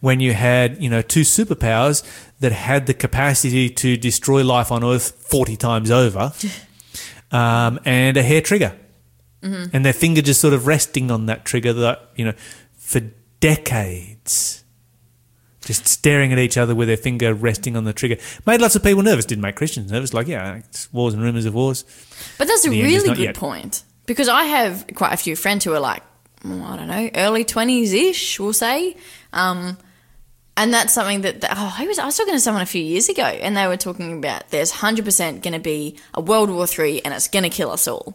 when 0.00 0.20
you 0.20 0.34
had, 0.34 0.82
you 0.82 0.90
know, 0.90 1.02
two 1.02 1.22
superpowers 1.22 2.02
that 2.40 2.52
had 2.52 2.86
the 2.86 2.94
capacity 2.94 3.70
to 3.70 3.96
destroy 3.96 4.44
life 4.44 4.70
on 4.70 4.84
Earth 4.84 5.10
40 5.10 5.56
times 5.56 5.90
over 5.90 6.32
um, 7.30 7.80
and 7.84 8.16
a 8.16 8.22
hair 8.22 8.40
trigger. 8.40 8.76
And 9.72 9.84
their 9.84 9.92
finger 9.92 10.22
just 10.22 10.40
sort 10.40 10.54
of 10.54 10.66
resting 10.66 11.10
on 11.10 11.26
that 11.26 11.44
trigger 11.44 11.72
that, 11.74 12.10
you 12.16 12.24
know, 12.24 12.34
for 12.76 13.00
decades. 13.40 14.63
Just 15.64 15.86
staring 15.88 16.32
at 16.32 16.38
each 16.38 16.56
other 16.58 16.74
with 16.74 16.88
their 16.88 16.96
finger 16.96 17.32
resting 17.32 17.76
on 17.76 17.84
the 17.84 17.92
trigger. 17.92 18.16
Made 18.46 18.60
lots 18.60 18.76
of 18.76 18.82
people 18.82 19.02
nervous. 19.02 19.24
Didn't 19.24 19.42
make 19.42 19.56
Christians 19.56 19.90
nervous. 19.90 20.12
Like, 20.12 20.26
yeah, 20.28 20.56
it's 20.56 20.92
wars 20.92 21.14
and 21.14 21.22
rumors 21.22 21.46
of 21.46 21.54
wars. 21.54 21.84
But 22.38 22.48
that's 22.48 22.66
a 22.66 22.70
The 22.70 22.82
really 22.82 23.08
good 23.08 23.18
yet. 23.18 23.34
point 23.36 23.82
because 24.06 24.28
I 24.28 24.44
have 24.44 24.86
quite 24.94 25.12
a 25.14 25.16
few 25.16 25.34
friends 25.36 25.64
who 25.64 25.72
are 25.72 25.80
like, 25.80 26.02
mm, 26.42 26.62
I 26.62 26.76
don't 26.76 26.88
know, 26.88 27.10
early 27.14 27.44
twenties 27.44 27.92
ish, 27.94 28.38
we'll 28.38 28.52
say, 28.52 28.96
um, 29.32 29.78
and 30.56 30.72
that's 30.72 30.92
something 30.92 31.22
that, 31.22 31.40
that 31.40 31.52
oh, 31.56 31.74
I 31.78 31.86
was 31.86 31.98
I 31.98 32.04
was 32.04 32.16
talking 32.16 32.34
to 32.34 32.40
someone 32.40 32.62
a 32.62 32.66
few 32.66 32.82
years 32.82 33.08
ago, 33.08 33.24
and 33.24 33.56
they 33.56 33.66
were 33.66 33.76
talking 33.78 34.18
about 34.18 34.50
there's 34.50 34.70
hundred 34.70 35.04
percent 35.06 35.42
going 35.42 35.54
to 35.54 35.58
be 35.60 35.96
a 36.12 36.20
World 36.20 36.50
War 36.50 36.66
Three, 36.66 37.00
and 37.04 37.12
it's 37.14 37.28
going 37.28 37.42
to 37.42 37.48
kill 37.50 37.70
us 37.70 37.88
all. 37.88 38.14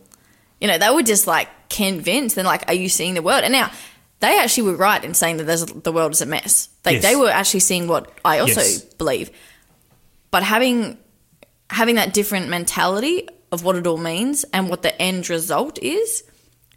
You 0.62 0.68
know, 0.68 0.78
they 0.78 0.90
were 0.92 1.04
just 1.04 1.26
like 1.26 1.50
convinced, 1.70 2.38
and 2.38 2.46
like, 2.46 2.64
are 2.70 2.74
you 2.76 2.90
seeing 2.90 3.16
the 3.16 3.22
world? 3.22 3.44
And 3.44 3.52
now 3.52 3.72
they 4.20 4.38
actually 4.40 4.64
were 4.72 4.76
right 4.76 5.04
in 5.04 5.14
saying 5.14 5.38
that 5.38 5.46
there's, 5.46 5.66
the 5.66 5.92
world 5.92 6.12
is 6.12 6.22
a 6.22 6.26
mess. 6.26 6.70
Like 6.86 6.96
Yes. 6.96 7.04
they 7.04 7.16
were 7.16 7.30
actually 7.30 7.62
seeing 7.62 7.88
what 7.88 8.12
I 8.26 8.40
also 8.40 8.62
Yes. 8.62 8.82
believe, 8.82 9.30
but 10.32 10.44
having 10.44 10.98
having 11.72 11.96
that 11.96 12.14
different 12.14 12.50
mentality 12.50 13.28
of 13.52 13.64
what 13.64 13.76
it 13.76 13.86
all 13.86 13.98
means 13.98 14.44
and 14.54 14.70
what 14.70 14.82
the 14.82 15.00
end 15.02 15.30
result 15.30 15.78
is 15.84 16.24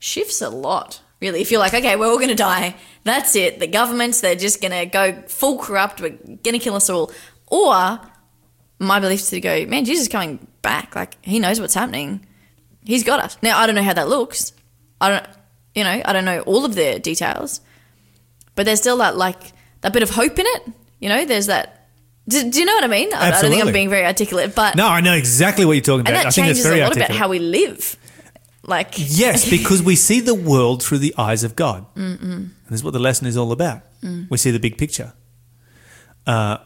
shifts 0.01 0.43
a 0.43 0.51
lot. 0.51 1.01
Really, 1.21 1.41
if 1.41 1.51
you're 1.51 1.61
like, 1.61 1.73
okay, 1.73 1.95
we're 1.97 2.09
all 2.09 2.17
going 2.17 2.29
to 2.29 2.35
die, 2.35 2.75
that's 3.05 3.37
it. 3.37 3.61
The 3.61 3.69
governments, 3.69 4.21
they're 4.21 4.35
just 4.35 4.61
going 4.61 4.73
to 4.73 4.87
go 4.87 5.23
full 5.29 5.57
corrupt. 5.59 6.01
We're 6.01 6.11
going 6.11 6.43
to 6.55 6.59
kill 6.59 6.75
us 6.75 6.91
all. 6.91 7.13
Or 7.47 8.01
my 8.81 8.99
belief 9.01 9.21
is 9.21 9.31
to 9.31 9.41
go, 9.41 9.65
man, 9.67 9.85
Jesus 9.85 10.03
is 10.03 10.09
coming 10.09 10.47
back. 10.63 10.97
Like 10.97 11.17
he 11.25 11.39
knows 11.39 11.61
what's 11.61 11.75
happening. 11.75 12.27
He's 12.85 13.05
got 13.05 13.21
us. 13.21 13.39
Now 13.41 13.59
I 13.59 13.67
don't 13.67 13.77
know 13.77 13.83
how 13.85 13.93
that 13.95 14.09
looks. 14.09 14.53
I 15.01 15.09
don't, 15.11 15.27
you 15.75 15.85
know, 15.85 16.03
I 16.05 16.13
don't 16.13 16.25
know 16.25 16.41
all 16.41 16.65
of 16.65 16.75
the 16.75 16.99
details, 16.99 17.61
but 18.55 18.67
there's 18.67 18.81
still 18.81 18.99
that 18.99 19.17
like 19.17 19.53
that 19.81 19.93
bit 19.93 20.03
of 20.03 20.11
hope 20.11 20.39
in 20.39 20.47
it. 20.47 20.73
You 21.01 21.09
know, 21.09 21.25
there's 21.25 21.47
that. 21.47 21.89
Do, 22.29 22.49
do 22.51 22.61
you 22.61 22.65
know 22.65 22.75
what 22.75 22.85
I 22.85 22.89
mean? 22.89 23.13
I, 23.13 23.29
I 23.29 23.43
don't 23.43 23.51
think 23.51 23.65
I'm 23.65 23.73
being 23.73 23.91
very 23.91 24.07
articulate, 24.07 24.55
but 24.55 24.77
No, 24.77 24.87
I 24.87 25.01
know 25.01 25.15
exactly 25.15 25.65
what 25.65 25.73
you're 25.73 25.83
talking 25.83 26.03
about. 26.03 26.13
and 26.13 26.17
that 26.19 26.27
I 26.27 26.31
changes 26.31 26.63
very 26.63 26.79
a 26.79 26.85
lot 26.85 26.91
articulate. 26.91 27.11
about 27.11 27.19
how 27.19 27.29
we 27.29 27.41
live. 27.41 27.97
Like 28.63 28.95
Yes, 28.97 29.49
because 29.51 29.83
we 29.83 29.97
see 29.97 30.21
the 30.21 30.35
world 30.35 30.85
through 30.85 30.99
the 30.99 31.15
eyes 31.19 31.43
of 31.43 31.57
God. 31.57 31.85
Mm-mm. 31.97 32.23
And 32.23 32.55
this 32.69 32.81
is 32.81 32.85
what 32.85 32.93
the 32.93 33.01
lesson 33.01 33.27
is 33.27 33.37
all 33.37 33.51
about. 33.51 33.83
Mm. 34.03 34.31
We 34.31 34.39
see 34.39 34.53
the 34.53 34.61
big 34.61 34.79
picture. 34.79 35.15
Uh, 36.25 36.59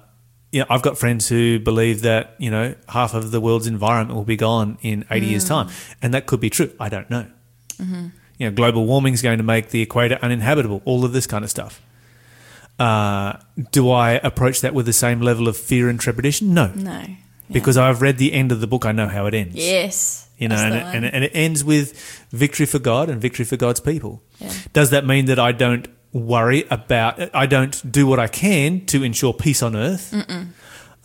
you 0.52 0.60
know, 0.60 0.66
I've 0.68 0.82
got 0.82 0.98
friends 0.98 1.28
who 1.28 1.58
believe 1.58 2.02
that 2.02 2.34
you 2.38 2.50
know 2.50 2.74
half 2.88 3.14
of 3.14 3.30
the 3.30 3.40
world's 3.40 3.66
environment 3.66 4.16
will 4.16 4.24
be 4.24 4.36
gone 4.36 4.78
in 4.82 5.06
80 5.10 5.26
years' 5.26 5.44
mm. 5.44 5.48
time, 5.48 5.68
and 6.02 6.12
that 6.12 6.26
could 6.26 6.40
be 6.40 6.50
true. 6.50 6.72
I 6.78 6.88
don't 6.88 7.08
know. 7.08 7.26
Mm-hmm. 7.78 8.08
You 8.38 8.48
know, 8.50 8.54
global 8.54 8.84
warming 8.86 9.14
is 9.14 9.22
going 9.22 9.38
to 9.38 9.44
make 9.44 9.70
the 9.70 9.80
equator 9.82 10.18
uninhabitable. 10.22 10.82
All 10.84 11.04
of 11.04 11.12
this 11.12 11.26
kind 11.26 11.42
of 11.44 11.50
stuff. 11.50 11.80
Uh, 12.78 13.38
do 13.72 13.90
I 13.90 14.12
approach 14.22 14.60
that 14.60 14.74
with 14.74 14.84
the 14.86 14.92
same 14.92 15.20
level 15.22 15.48
of 15.48 15.56
fear 15.56 15.88
and 15.88 15.98
trepidation? 15.98 16.52
No, 16.52 16.66
no, 16.74 16.92
Yeah. 17.00 17.14
because 17.50 17.78
I've 17.78 18.02
read 18.02 18.18
the 18.18 18.34
end 18.34 18.52
of 18.52 18.60
the 18.60 18.66
book. 18.66 18.84
I 18.84 18.92
know 18.92 19.08
how 19.08 19.24
it 19.26 19.32
ends. 19.34 19.54
yes, 19.56 20.28
You 20.36 20.48
know, 20.48 20.56
and 20.56 20.74
it, 20.74 20.82
and, 20.82 21.04
it, 21.06 21.14
and 21.14 21.24
it 21.24 21.30
ends 21.34 21.64
with 21.64 21.98
victory 22.32 22.66
for 22.66 22.78
God 22.78 23.08
and 23.08 23.18
victory 23.20 23.46
for 23.46 23.56
God's 23.56 23.80
people. 23.80 24.22
Yeah. 24.38 24.52
Does 24.74 24.90
that 24.90 25.06
mean 25.06 25.24
that 25.26 25.38
I 25.38 25.52
don't 25.52 25.88
worry 26.12 26.64
about, 26.70 27.34
I 27.34 27.46
don't 27.46 27.90
do 27.90 28.06
what 28.06 28.18
I 28.20 28.26
can 28.28 28.84
to 28.86 29.02
ensure 29.02 29.32
peace 29.32 29.62
on 29.62 29.74
earth? 29.74 30.12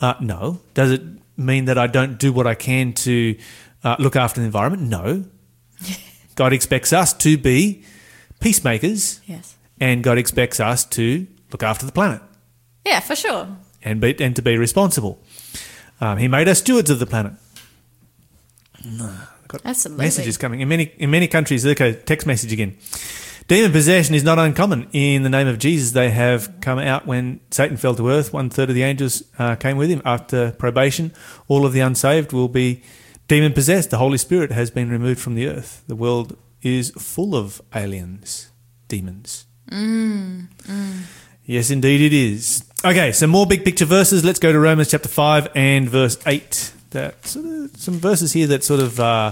Uh, 0.02 0.14
no. 0.20 0.60
Does 0.74 0.92
it 0.92 1.02
mean 1.38 1.66
that 1.66 1.78
I 1.78 1.88
don't 1.88 2.18
do 2.20 2.34
what 2.34 2.48
I 2.48 2.56
can 2.56 2.92
to 2.94 3.38
uh, 3.86 3.96
look 3.98 4.18
after 4.18 4.42
the 4.42 4.46
environment? 4.46 4.84
No. 4.90 5.24
God 6.42 6.54
expects 6.54 6.92
us 6.92 7.14
to 7.14 7.38
be 7.38 7.84
peacemakers 8.40 9.22
yes, 9.28 9.56
and 9.80 10.02
God 10.02 10.18
expects 10.18 10.60
us 10.60 10.84
to 10.86 11.28
look 11.52 11.62
after 11.62 11.86
the 11.86 11.92
planet. 11.92 12.20
Yeah, 12.84 13.00
for 13.00 13.16
sure. 13.16 13.48
and 13.84 14.02
be, 14.02 14.20
and 14.20 14.36
to 14.36 14.42
be 14.42 14.58
responsible. 14.58 15.22
Um, 16.00 16.18
he 16.18 16.28
made 16.28 16.48
us 16.48 16.58
stewards 16.58 16.90
of 16.90 16.98
the 16.98 17.06
planet. 17.06 17.34
Got 19.48 19.62
Absolutely. 19.64 20.04
Messages 20.04 20.40
coming 20.40 20.62
in 20.62 20.68
many 20.68 20.86
in 20.98 21.12
many 21.12 21.28
countries. 21.28 21.64
Okay, 21.64 21.94
text 21.94 22.26
message 22.26 22.52
again. 22.52 22.76
Demon 23.48 23.72
possession 23.72 24.16
is 24.16 24.24
not 24.24 24.40
uncommon. 24.40 24.88
In 24.94 25.22
the 25.22 25.30
name 25.30 25.48
of 25.48 25.60
Jesus, 25.60 25.92
they 25.92 26.10
have 26.10 26.60
come 26.60 26.80
out 26.80 27.06
when 27.06 27.40
Satan 27.52 27.78
fell 27.78 27.94
to 27.94 28.10
earth. 28.10 28.34
One 28.34 28.50
third 28.50 28.70
of 28.70 28.76
the 28.76 28.82
angels 28.82 29.22
uh, 29.38 29.54
came 29.58 29.78
with 29.78 29.92
him. 29.92 30.02
After 30.06 30.54
probation, 30.54 31.14
all 31.48 31.68
of 31.68 31.74
the 31.74 31.82
unsaved 31.82 32.34
will 32.34 32.48
be 32.48 32.82
demon 33.32 33.54
possessed. 33.54 33.90
The 33.90 33.98
Holy 33.98 34.18
Spirit 34.18 34.52
has 34.52 34.70
been 34.70 34.90
removed 34.90 35.22
from 35.22 35.36
the 35.36 35.48
earth. 35.48 35.86
The 35.88 35.96
world 35.96 36.38
is 36.62 36.90
full 36.92 37.34
of 37.34 37.62
aliens, 37.74 38.52
demons. 38.90 39.46
Yes, 41.46 41.72
indeed 41.72 42.02
it 42.02 42.12
is. 42.12 42.66
Okay, 42.84 43.14
so 43.14 43.28
more 43.28 43.46
big 43.46 43.64
picture 43.64 43.86
verses. 43.86 44.26
Let's 44.26 44.38
go 44.38 44.52
to 44.52 44.60
Romans 44.60 44.92
chapter 44.92 45.08
5 45.08 45.48
and 45.56 45.88
verse 45.90 46.18
8. 46.28 46.74
That 46.90 47.26
sort 47.26 47.46
of, 47.46 47.78
some 47.78 47.94
verses 48.00 48.34
here 48.34 48.48
that 48.48 48.66
sort 48.66 48.82
of 48.82 49.00
uh, 49.00 49.32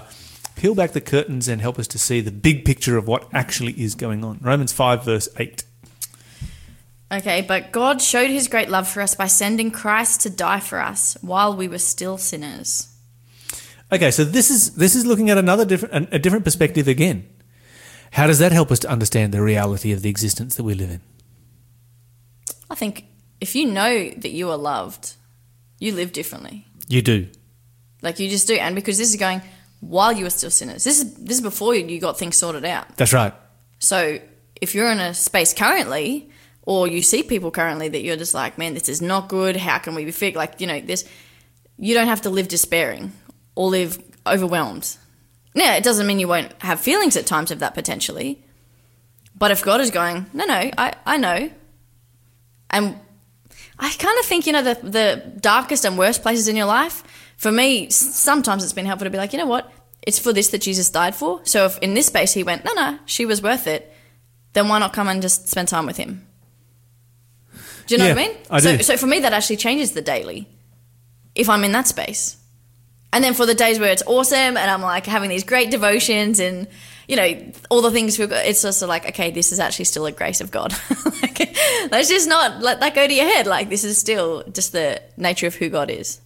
peel 0.55 0.75
back 0.75 0.93
the 0.93 1.01
curtains 1.01 1.49
and 1.49 1.59
help 1.59 1.77
us 1.77 1.87
to 1.87 1.99
see 1.99 2.21
the 2.21 2.31
big 2.31 2.63
picture 2.63 2.95
of 2.95 3.05
what 3.05 3.27
actually 3.33 3.73
is 3.73 3.95
going 3.95 4.23
on. 4.23 4.39
Romans 4.41 4.71
5 4.71 5.03
verse 5.03 5.27
8. 5.37 5.65
Okay, 7.11 7.41
but 7.41 7.73
God 7.73 8.01
showed 8.01 8.29
his 8.29 8.47
great 8.47 8.69
love 8.69 8.87
for 8.87 9.01
us 9.01 9.13
by 9.13 9.27
sending 9.27 9.71
Christ 9.71 10.21
to 10.21 10.29
die 10.29 10.61
for 10.61 10.79
us 10.79 11.17
while 11.19 11.53
we 11.53 11.67
were 11.67 11.79
still 11.79 12.17
sinners. 12.17 12.88
Okay, 13.91 14.11
so 14.11 14.23
this 14.23 14.51
is 14.51 14.75
this 14.75 14.95
is 14.95 15.05
looking 15.05 15.29
at 15.29 15.37
another 15.37 15.65
different 15.65 16.13
a 16.13 16.19
different 16.19 16.45
perspective 16.45 16.87
again. 16.87 17.27
How 18.11 18.27
does 18.27 18.39
that 18.39 18.51
help 18.51 18.71
us 18.71 18.79
to 18.79 18.89
understand 18.89 19.33
the 19.33 19.41
reality 19.41 19.91
of 19.91 20.01
the 20.01 20.09
existence 20.09 20.55
that 20.55 20.63
we 20.63 20.73
live 20.73 20.89
in? 20.89 21.01
I 22.69 22.75
think 22.75 23.05
if 23.41 23.55
you 23.55 23.65
know 23.65 24.09
that 24.09 24.31
you 24.31 24.49
are 24.49 24.57
loved, 24.57 25.13
you 25.79 25.93
live 25.93 26.11
differently. 26.11 26.65
You 26.87 27.01
do. 27.01 27.27
Like 28.01 28.19
you 28.19 28.29
just 28.29 28.47
do. 28.47 28.55
And 28.55 28.75
because 28.75 28.97
this 28.97 29.09
is 29.09 29.15
going 29.15 29.41
while 29.79 30.11
you 30.11 30.23
were 30.23 30.29
still 30.29 30.51
sinners. 30.51 30.83
This 30.83 30.99
is 30.99 31.13
this 31.15 31.37
is 31.37 31.41
before 31.41 31.73
you, 31.75 31.99
got 31.99 32.17
things 32.17 32.37
sorted 32.37 32.65
out. 32.65 32.95
That's 32.97 33.13
right. 33.13 33.33
So 33.79 34.19
if 34.61 34.75
you're 34.75 34.91
in 34.91 34.99
a 34.99 35.13
space 35.13 35.53
currently, 35.53 36.29
or 36.63 36.87
you 36.87 37.01
see 37.01 37.23
people 37.23 37.49
currently 37.49 37.87
that 37.89 38.01
you're 38.01 38.17
just 38.17 38.33
like, 38.33 38.57
man, 38.57 38.73
this 38.73 38.89
is 38.89 39.01
not 39.01 39.29
good. 39.29 39.55
How 39.55 39.79
can 39.79 39.95
we 39.95 40.05
be 40.05 40.11
fixed? 40.11 40.37
Like, 40.37 40.61
you 40.61 40.67
know, 40.67 40.79
this, 40.81 41.07
you 41.77 41.95
don't 41.95 42.07
have 42.07 42.21
to 42.21 42.29
live 42.29 42.47
despairing 42.47 43.13
or 43.55 43.69
live 43.69 44.01
overwhelmed. 44.25 44.97
Now, 45.55 45.75
it 45.75 45.83
doesn't 45.83 46.05
mean 46.05 46.19
you 46.19 46.27
won't 46.27 46.53
have 46.61 46.79
feelings 46.79 47.17
at 47.17 47.25
times 47.25 47.51
of 47.51 47.59
that 47.59 47.73
potentially. 47.73 48.43
But 49.35 49.51
if 49.51 49.63
God 49.63 49.81
is 49.81 49.89
going, 49.89 50.25
no, 50.33 50.45
no, 50.45 50.71
I, 50.77 50.93
I 51.05 51.17
know. 51.17 51.49
And 52.69 52.99
I 53.79 53.91
kind 53.93 54.19
of 54.19 54.25
think, 54.25 54.45
you 54.45 54.53
know, 54.53 54.61
the, 54.61 54.77
the 54.83 55.33
darkest 55.39 55.85
and 55.85 55.97
worst 55.97 56.21
places 56.21 56.47
in 56.47 56.55
your 56.55 56.65
life, 56.65 57.03
for 57.37 57.51
me, 57.51 57.89
sometimes 57.89 58.63
it's 58.63 58.73
been 58.73 58.85
helpful 58.85 59.05
to 59.05 59.09
be 59.09 59.17
like, 59.17 59.33
you 59.33 59.39
know 59.39 59.45
what? 59.45 59.71
It's 60.01 60.19
for 60.19 60.33
this 60.33 60.49
that 60.49 60.61
Jesus 60.61 60.89
died 60.89 61.15
for. 61.15 61.41
So 61.45 61.65
if 61.65 61.77
in 61.79 61.93
this 61.93 62.07
space 62.07 62.33
he 62.33 62.43
went, 62.43 62.65
no, 62.65 62.73
no, 62.73 62.99
she 63.05 63.25
was 63.25 63.41
worth 63.41 63.65
it, 63.65 63.93
then 64.53 64.67
why 64.67 64.79
not 64.79 64.93
come 64.93 65.07
and 65.07 65.21
just 65.21 65.47
spend 65.47 65.67
time 65.67 65.85
with 65.85 65.97
him? 65.97 66.27
Do 67.87 67.95
you 67.95 67.99
know 67.99 68.09
what 68.09 68.19
I 68.19 68.27
mean? 68.27 68.37
I 68.51 68.59
so, 68.59 68.77
do. 68.77 68.83
so 68.83 68.97
for 68.97 69.07
me, 69.07 69.19
that 69.21 69.33
actually 69.33 69.57
changes 69.57 69.93
the 69.93 70.01
daily 70.01 70.47
if 71.33 71.49
I'm 71.49 71.63
in 71.63 71.71
that 71.71 71.87
space. 71.87 72.37
And 73.11 73.23
then 73.23 73.33
for 73.33 73.45
the 73.45 73.55
days 73.55 73.79
where 73.79 73.91
it's 73.91 74.03
awesome 74.05 74.37
and 74.37 74.59
I'm 74.59 74.81
like 74.81 75.05
having 75.05 75.29
these 75.29 75.43
great 75.43 75.71
devotions 75.71 76.39
and, 76.39 76.67
you 77.07 77.15
know, 77.15 77.51
all 77.69 77.81
the 77.81 77.89
things 77.89 78.19
we've 78.19 78.29
got, 78.29 78.45
it's 78.45 78.61
just 78.61 78.81
like, 78.83 79.07
okay, 79.09 79.31
this 79.31 79.51
is 79.51 79.59
actually 79.59 79.85
still 79.85 80.05
a 80.05 80.11
grace 80.11 80.41
of 80.41 80.51
God. 80.51 80.73
like, 81.21 81.39
let's 81.91 82.07
just 82.09 82.29
not 82.29 82.61
let 82.61 82.81
that 82.81 82.93
go 82.93 83.07
to 83.07 83.13
your 83.13 83.25
head. 83.25 83.47
Like, 83.47 83.69
this 83.69 83.83
is 83.83 83.97
still 83.97 84.43
just 84.51 84.73
the 84.73 85.01
nature 85.17 85.47
of 85.47 85.55
who 85.55 85.69
God 85.69 85.89
is. 85.89 86.21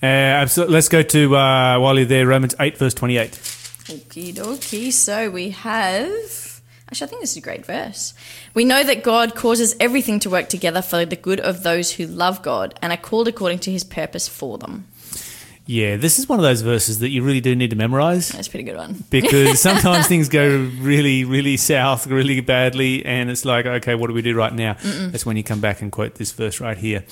Uh, 0.00 0.06
absolutely. 0.06 0.74
Let's 0.74 0.88
go 0.88 1.02
to 1.02 1.36
uh, 1.36 1.78
while 1.80 1.96
you're 1.96 2.06
there, 2.06 2.26
Romans 2.26 2.54
8 2.60 2.78
verse 2.78 2.94
28. 2.94 3.32
Okie 3.32 4.34
dokie. 4.34 4.92
So 4.92 5.30
we 5.30 5.50
have. 5.50 6.60
Actually, 6.88 7.06
I 7.06 7.10
think 7.10 7.20
this 7.22 7.32
is 7.32 7.38
a 7.38 7.40
great 7.40 7.66
verse. 7.66 8.14
We 8.54 8.64
know 8.64 8.84
that 8.84 9.02
God 9.02 9.34
causes 9.34 9.74
everything 9.80 10.20
to 10.20 10.30
work 10.30 10.48
together 10.48 10.82
for 10.82 11.04
the 11.04 11.16
good 11.16 11.40
of 11.40 11.64
those 11.64 11.92
who 11.92 12.06
love 12.06 12.42
God 12.42 12.78
and 12.80 12.92
are 12.92 12.96
called 12.96 13.26
according 13.26 13.58
to 13.60 13.72
his 13.72 13.82
purpose 13.82 14.28
for 14.28 14.56
them. 14.56 14.86
Yeah, 15.68 15.96
this 15.96 16.20
is 16.20 16.28
one 16.28 16.38
of 16.38 16.44
those 16.44 16.62
verses 16.62 17.00
that 17.00 17.08
you 17.08 17.22
really 17.22 17.40
do 17.40 17.56
need 17.56 17.70
to 17.70 17.76
memorize. 17.76 18.28
That's 18.28 18.46
a 18.46 18.50
pretty 18.50 18.62
good 18.64 18.76
one. 18.76 19.02
because 19.10 19.60
sometimes 19.68 20.06
things 20.06 20.28
go 20.28 20.70
really, 20.78 21.24
really 21.24 21.56
south, 21.56 22.06
really 22.06 22.40
badly, 22.40 23.04
and 23.04 23.28
it's 23.30 23.44
like, 23.44 23.66
okay, 23.66 23.96
what 23.96 24.06
do 24.06 24.12
we 24.14 24.22
do 24.22 24.36
right 24.36 24.52
now? 24.54 24.76
That's 24.82 25.26
when 25.26 25.36
you 25.36 25.42
come 25.42 25.60
back 25.60 25.82
and 25.82 25.90
quote 25.90 26.14
this 26.14 26.30
verse 26.30 26.60
right 26.60 26.78
here. 26.78 27.04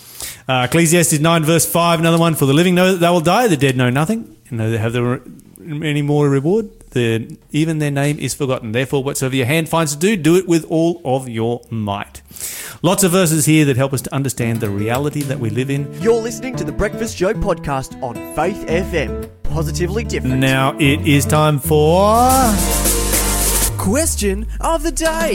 Uh, 0.49 0.67
Ecclesiastes 0.69 1.19
9, 1.19 1.43
verse 1.45 1.67
5, 1.67 1.99
another 1.99 2.19
one. 2.19 2.37
For 2.37 2.47
the 2.47 2.55
living 2.55 2.77
know 2.77 2.93
that 2.93 2.99
they 2.99 3.09
will 3.09 3.21
die, 3.21 3.49
the 3.49 3.57
dead 3.57 3.77
know 3.77 3.91
nothing, 3.91 4.37
and 4.51 4.61
they 4.61 4.79
have 4.79 4.93
the 4.93 5.03
re- 5.03 5.89
any 5.89 6.03
more 6.03 6.29
reward. 6.29 6.71
The, 6.91 7.37
even 7.51 7.81
their 7.81 7.91
name 7.91 8.21
is 8.21 8.35
forgotten. 8.35 8.71
Therefore, 8.71 9.03
whatsoever 9.03 9.35
your 9.35 9.47
hand 9.47 9.69
finds 9.69 9.95
to 9.95 9.99
do, 9.99 10.15
do 10.17 10.37
it 10.37 10.47
with 10.47 10.65
all 10.71 11.01
of 11.05 11.29
your 11.29 11.63
might. 11.71 12.23
Lots 12.85 13.03
of 13.03 13.13
verses 13.13 13.47
here 13.47 13.65
that 13.65 13.79
help 13.79 13.95
us 13.95 14.03
to 14.03 14.15
understand 14.15 14.61
the 14.61 14.69
reality 14.69 15.23
that 15.23 15.41
we 15.41 15.49
live 15.49 15.71
in. 15.71 15.91
You're 16.03 16.21
listening 16.21 16.55
to 16.57 16.65
the 16.65 16.71
Breakfast 16.71 17.17
Show 17.17 17.33
podcast 17.33 17.99
on 18.03 18.15
Faith 18.37 18.67
FM. 18.67 19.31
Positively 19.43 20.05
different. 20.05 20.37
Now 20.37 20.77
it 20.79 21.09
is 21.09 21.25
time 21.25 21.59
for. 21.59 22.21
Question 23.79 24.47
of 24.61 24.83
the 24.83 24.93
day. 24.93 25.33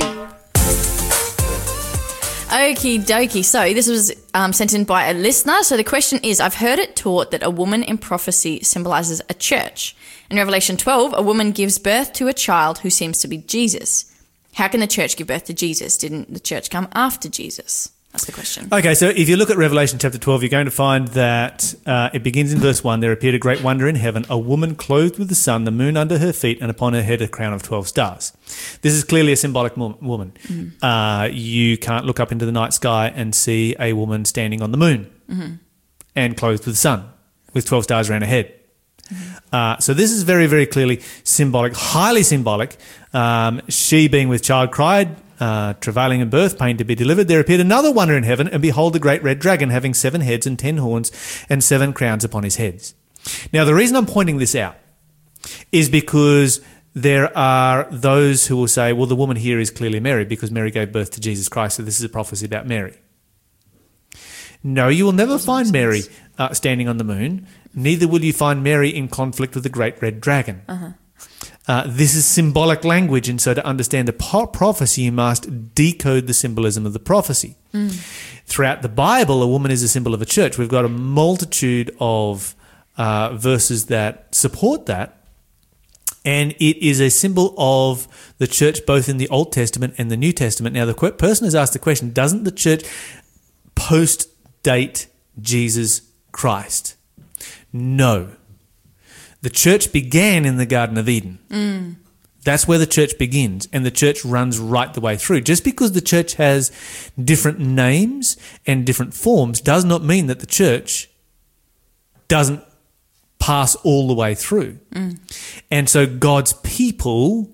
Okie 2.52 3.04
dokie. 3.04 3.44
So 3.44 3.74
this 3.74 3.88
was 3.88 4.12
um, 4.36 4.54
sent 4.54 4.76
in 4.76 4.84
by 4.84 5.06
a 5.06 5.16
listener. 5.16 5.64
So 5.64 5.76
the 5.76 5.84
question 5.84 6.20
is 6.22 6.40
I've 6.40 6.54
heard 6.54 6.78
it 6.78 6.96
taught 6.96 7.32
that 7.32 7.42
a 7.42 7.50
woman 7.50 7.82
in 7.82 7.98
prophecy 7.98 8.62
symbolizes 8.62 9.24
a 9.28 9.34
church. 9.34 9.96
In 10.30 10.38
Revelation 10.38 10.78
12, 10.78 11.16
a 11.18 11.24
woman 11.24 11.52
gives 11.52 11.80
birth 11.80 12.14
to 12.14 12.28
a 12.28 12.34
child 12.34 12.78
who 12.78 12.92
seems 12.92 13.18
to 13.22 13.28
be 13.28 13.40
Jesus. 13.40 14.06
How 14.54 14.68
can 14.68 14.80
the 14.80 14.88
church 14.88 15.16
give 15.16 15.28
birth 15.28 15.46
to 15.46 15.54
Jesus? 15.54 15.98
Didn't 15.98 16.34
the 16.34 16.40
church 16.40 16.70
come 16.70 16.88
after 16.94 17.30
Jesus? 17.30 17.90
That's 18.12 18.26
the 18.26 18.32
question. 18.32 18.68
Okay, 18.74 18.96
so 18.96 19.10
if 19.10 19.30
you 19.30 19.38
look 19.38 19.52
at 19.52 19.58
Revelation 19.58 20.00
chapter 20.00 20.18
12, 20.18 20.42
you're 20.42 20.50
going 20.50 20.66
to 20.66 20.72
find 20.72 21.10
that 21.10 21.76
uh, 21.86 22.10
it 22.12 22.24
begins 22.24 22.52
in 22.52 22.60
verse 22.60 22.84
1 22.84 23.02
There 23.02 23.12
appeared 23.12 23.36
a 23.36 23.40
great 23.40 23.62
wonder 23.62 23.88
in 23.88 23.94
heaven, 23.96 24.26
a 24.32 24.38
woman 24.38 24.74
clothed 24.74 25.20
with 25.20 25.30
the 25.30 25.36
sun, 25.36 25.64
the 25.66 25.72
moon 25.72 25.96
under 25.96 26.18
her 26.18 26.34
feet, 26.34 26.58
and 26.60 26.72
upon 26.72 26.94
her 26.94 27.04
head 27.04 27.22
a 27.22 27.28
crown 27.28 27.54
of 27.54 27.62
12 27.62 27.88
stars. 27.88 28.34
This 28.82 28.94
is 28.94 29.04
clearly 29.04 29.32
a 29.34 29.36
symbolic 29.36 29.78
woman. 29.78 30.34
Uh, 30.82 31.30
you 31.32 31.78
can't 31.78 32.06
look 32.06 32.20
up 32.20 32.32
into 32.32 32.48
the 32.48 32.52
night 32.52 32.74
sky 32.74 33.14
and 33.16 33.36
see 33.36 33.76
a 33.80 33.94
woman 33.94 34.26
standing 34.26 34.64
on 34.64 34.72
the 34.72 34.78
moon 34.78 35.60
and 36.16 36.36
clothed 36.36 36.66
with 36.66 36.74
the 36.74 36.80
sun 36.80 37.10
with 37.54 37.66
12 37.66 37.84
stars 37.84 38.10
around 38.10 38.22
her 38.22 38.28
head. 38.28 38.59
Uh, 39.52 39.78
so 39.80 39.93
this 39.93 40.12
is 40.12 40.24
very, 40.24 40.48
very 40.48 40.65
clearly 40.65 41.02
symbolic, 41.24 41.74
highly 41.76 42.24
symbolic. 42.24 42.78
Um, 43.13 43.62
she, 43.67 44.08
being 44.08 44.30
with 44.30 44.43
child, 44.43 44.72
cried, 44.72 45.15
uh, 45.39 45.74
travailing 45.74 46.22
in 46.22 46.30
birth, 46.30 46.60
pain 46.60 46.78
to 46.78 46.84
be 46.84 46.95
delivered. 46.95 47.28
There 47.28 47.39
appeared 47.39 47.62
another 47.62 47.91
wonder 47.91 48.15
in 48.15 48.24
heaven, 48.24 48.48
and 48.48 48.62
behold, 48.62 48.95
a 48.95 49.00
great 49.00 49.24
red 49.24 49.39
dragon, 49.39 49.69
having 49.69 49.93
seven 49.93 50.22
heads 50.22 50.45
and 50.45 50.60
ten 50.60 50.78
horns, 50.78 51.12
and 51.50 51.63
seven 51.63 51.93
crowns 51.93 52.24
upon 52.24 52.43
his 52.43 52.58
heads. 52.58 52.93
Now, 53.52 53.65
the 53.65 53.74
reason 53.74 53.95
I'm 53.95 54.06
pointing 54.06 54.38
this 54.38 54.56
out 54.56 54.76
is 55.72 55.89
because 55.89 56.62
there 56.93 57.36
are 57.38 57.88
those 57.91 58.48
who 58.48 58.58
will 58.58 58.67
say, 58.67 58.93
well, 58.93 59.06
the 59.06 59.15
woman 59.15 59.38
here 59.38 59.60
is 59.60 59.72
clearly 59.72 60.00
Mary 60.00 60.26
because 60.26 60.52
Mary 60.52 60.72
gave 60.72 60.91
birth 60.91 61.12
to 61.12 61.22
Jesus 61.22 61.48
Christ, 61.48 61.78
so 61.78 61.84
this 61.84 61.98
is 61.98 62.04
a 62.04 62.10
prophecy 62.10 62.45
about 62.45 62.67
Mary. 62.67 62.98
No, 64.63 64.89
you 64.89 65.06
will 65.06 65.13
never 65.13 65.38
find 65.38 65.72
Mary 65.72 66.02
uh, 66.38 66.54
standing 66.54 66.89
on 66.89 66.98
the 66.98 67.06
moon. 67.06 67.48
Neither 67.73 68.08
will 68.08 68.23
you 68.23 68.34
find 68.34 68.63
Mary 68.63 68.89
in 68.89 69.08
conflict 69.08 69.53
with 69.55 69.63
the 69.63 69.69
great 69.69 70.01
red 70.01 70.19
dragon. 70.21 70.62
Uh, 71.67 71.84
this 71.86 72.15
is 72.15 72.25
symbolic 72.25 72.84
language, 72.84 73.29
and 73.29 73.39
so 73.39 73.53
to 73.53 73.63
understand 73.63 74.08
the 74.08 74.13
po- 74.13 74.47
prophecy, 74.47 75.03
you 75.03 75.12
must 75.12 75.75
decode 75.75 76.25
the 76.25 76.34
symbolism 76.34 76.86
of 76.86 76.93
the 76.93 76.99
prophecy. 76.99 77.55
Throughout 78.47 78.82
the 78.82 78.89
Bible, 78.89 79.43
a 79.43 79.47
woman 79.47 79.69
is 79.69 79.84
a 79.84 79.88
symbol 79.88 80.15
of 80.15 80.21
a 80.21 80.25
church. 80.25 80.58
We've 80.58 80.67
got 80.69 80.84
a 80.86 80.89
multitude 80.89 81.95
of 81.99 82.55
uh, 82.97 83.36
verses 83.36 83.86
that 83.86 84.34
support 84.34 84.88
that. 84.88 85.15
And 86.25 86.51
it 86.53 86.77
is 86.86 86.99
a 86.99 87.10
symbol 87.10 87.53
of 87.58 88.08
the 88.39 88.47
church 88.47 88.86
both 88.86 89.08
in 89.08 89.17
the 89.17 89.29
Old 89.29 89.51
Testament 89.51 89.93
and 89.97 90.10
the 90.12 90.17
New 90.17 90.34
Testament. 90.34 90.73
Now, 90.73 90.86
the 90.86 90.93
que- 90.95 91.12
person 91.12 91.45
has 91.45 91.55
asked 91.55 91.73
the 91.73 91.79
question 91.79 92.12
doesn't 92.12 92.43
the 92.45 92.51
church 92.51 92.84
post 93.75 94.27
date 94.63 95.08
Jesus 95.39 96.01
Christ? 96.32 96.95
No. 97.71 98.29
The 99.41 99.49
church 99.49 99.91
began 99.91 100.45
in 100.45 100.58
the 100.58 100.65
Garden 100.65 100.97
of 100.97 101.08
Eden. 101.08 101.39
Mm. 101.49 101.95
That's 102.43 102.67
where 102.67 102.77
the 102.77 102.88
church 102.88 103.17
begins, 103.17 103.67
and 103.71 103.86
the 103.86 103.91
church 103.91 104.23
runs 104.23 104.60
right 104.60 104.93
the 104.93 105.01
way 105.01 105.17
through. 105.17 105.41
Just 105.41 105.63
because 105.63 105.91
the 105.91 106.01
church 106.01 106.36
has 106.36 106.71
different 107.21 107.60
names 107.60 108.38
and 108.65 108.86
different 108.86 109.13
forms 109.13 109.60
does 109.60 109.84
not 109.84 110.03
mean 110.03 110.27
that 110.27 110.39
the 110.39 110.45
church 110.45 111.10
doesn't 112.27 112.63
pass 113.39 113.75
all 113.75 114.08
the 114.08 114.13
way 114.13 114.36
through. 114.36 114.79
Mm. 114.91 115.19
And 115.69 115.89
so 115.89 116.05
God's 116.05 116.53
people 116.53 117.51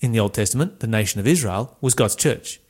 in 0.00 0.12
the 0.12 0.20
Old 0.20 0.34
Testament, 0.34 0.80
the 0.80 0.86
nation 0.86 1.20
of 1.20 1.26
Israel, 1.26 1.76
was 1.80 1.94
God's 1.94 2.16
church. 2.16 2.60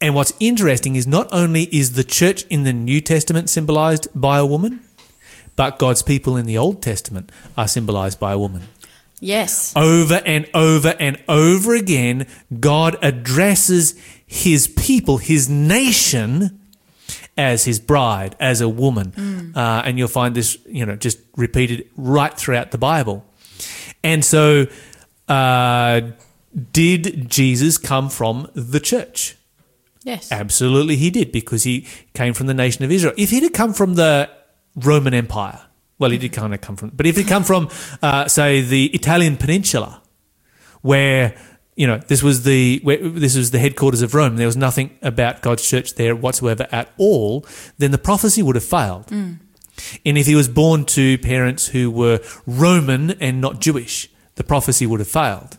And 0.00 0.14
what's 0.14 0.32
interesting 0.40 0.96
is 0.96 1.06
not 1.06 1.28
only 1.32 1.64
is 1.64 1.92
the 1.92 2.04
church 2.04 2.44
in 2.44 2.64
the 2.64 2.72
New 2.72 3.00
Testament 3.00 3.50
symbolized 3.50 4.08
by 4.14 4.38
a 4.38 4.46
woman, 4.46 4.80
but 5.58 5.76
God's 5.76 6.02
people 6.02 6.36
in 6.36 6.46
the 6.46 6.56
Old 6.56 6.80
Testament 6.80 7.32
are 7.56 7.66
symbolized 7.66 8.20
by 8.20 8.32
a 8.32 8.38
woman. 8.38 8.62
Yes. 9.18 9.72
Over 9.74 10.22
and 10.24 10.48
over 10.54 10.94
and 11.00 11.20
over 11.28 11.74
again, 11.74 12.28
God 12.60 12.96
addresses 13.02 14.00
his 14.24 14.68
people, 14.68 15.18
his 15.18 15.48
nation, 15.48 16.60
as 17.36 17.64
his 17.64 17.80
bride, 17.80 18.36
as 18.38 18.60
a 18.60 18.68
woman. 18.68 19.52
Uh, 19.56 19.82
and 19.84 19.98
you'll 19.98 20.06
find 20.06 20.36
this, 20.36 20.58
you 20.64 20.86
know, 20.86 20.94
just 20.94 21.18
repeated 21.36 21.88
right 21.96 22.32
throughout 22.32 22.70
the 22.70 22.78
Bible. 22.78 23.26
And 24.04 24.24
so, 24.24 24.68
uh, 25.26 26.02
did 26.70 27.28
Jesus 27.28 27.78
come 27.78 28.10
from 28.10 28.48
the 28.54 28.78
church? 28.78 29.36
Yes. 30.04 30.30
Absolutely, 30.30 30.94
he 30.94 31.10
did 31.10 31.32
because 31.32 31.64
he 31.64 31.84
came 32.14 32.32
from 32.32 32.46
the 32.46 32.54
nation 32.54 32.84
of 32.84 32.92
Israel. 32.92 33.12
If 33.18 33.30
he'd 33.30 33.42
have 33.42 33.52
come 33.52 33.72
from 33.72 33.94
the 33.94 34.30
Roman 34.84 35.14
Empire, 35.14 35.60
well, 35.98 36.10
he 36.10 36.18
did 36.18 36.32
kind 36.32 36.54
of 36.54 36.60
come 36.60 36.76
from, 36.76 36.90
but 36.90 37.06
if 37.06 37.16
he'd 37.16 37.26
come 37.26 37.44
from, 37.44 37.68
uh, 38.02 38.28
say, 38.28 38.60
the 38.60 38.86
Italian 38.86 39.36
peninsula, 39.36 40.02
where 40.82 41.34
you 41.76 41.86
know 41.86 41.98
this 41.98 42.22
was 42.22 42.44
the 42.44 42.80
where, 42.82 42.96
this 42.96 43.36
was 43.36 43.50
the 43.50 43.58
headquarters 43.58 44.02
of 44.02 44.14
Rome, 44.14 44.36
there 44.36 44.46
was 44.46 44.56
nothing 44.56 44.96
about 45.02 45.42
God's 45.42 45.68
church 45.68 45.94
there 45.94 46.14
whatsoever 46.14 46.66
at 46.70 46.92
all, 46.98 47.44
then 47.78 47.90
the 47.90 47.98
prophecy 47.98 48.42
would 48.42 48.54
have 48.54 48.64
failed. 48.64 49.10
And 50.04 50.18
if 50.18 50.26
he 50.26 50.34
was 50.34 50.48
born 50.48 50.84
to 50.86 51.18
parents 51.18 51.68
who 51.68 51.90
were 51.90 52.20
Roman 52.46 53.12
and 53.12 53.40
not 53.40 53.60
Jewish, 53.60 54.08
the 54.34 54.44
prophecy 54.44 54.86
would 54.86 55.00
have 55.00 55.08
failed. 55.08 55.56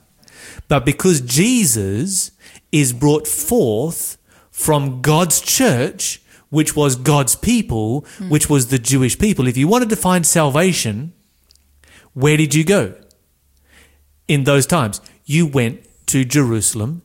But 0.68 0.86
because 0.86 1.22
Jesus 1.22 2.32
is 2.72 2.94
brought 2.94 3.28
forth 3.28 4.18
from 4.52 5.02
God's 5.02 5.40
church, 5.42 6.22
which 6.50 6.76
was 6.76 6.96
God's 6.96 7.36
people, 7.36 8.06
which 8.28 8.50
was 8.50 8.68
the 8.68 8.80
Jewish 8.80 9.18
people, 9.18 9.48
if 9.48 9.56
you 9.58 9.68
wanted 9.68 9.90
to 9.90 9.96
find 9.96 10.26
salvation, 10.26 11.14
where 12.14 12.38
did 12.38 12.54
you 12.56 12.64
go? 12.64 12.96
In 14.28 14.44
those 14.44 14.66
times, 14.66 15.02
you 15.26 15.46
went 15.48 15.82
to 16.08 16.26
Jerusalem 16.26 17.04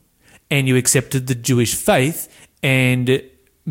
and 0.51 0.67
you 0.69 0.77
accepted 0.77 1.27
the 1.27 1.35
Jewish 1.35 1.75
faith 1.75 2.29
and 2.63 3.23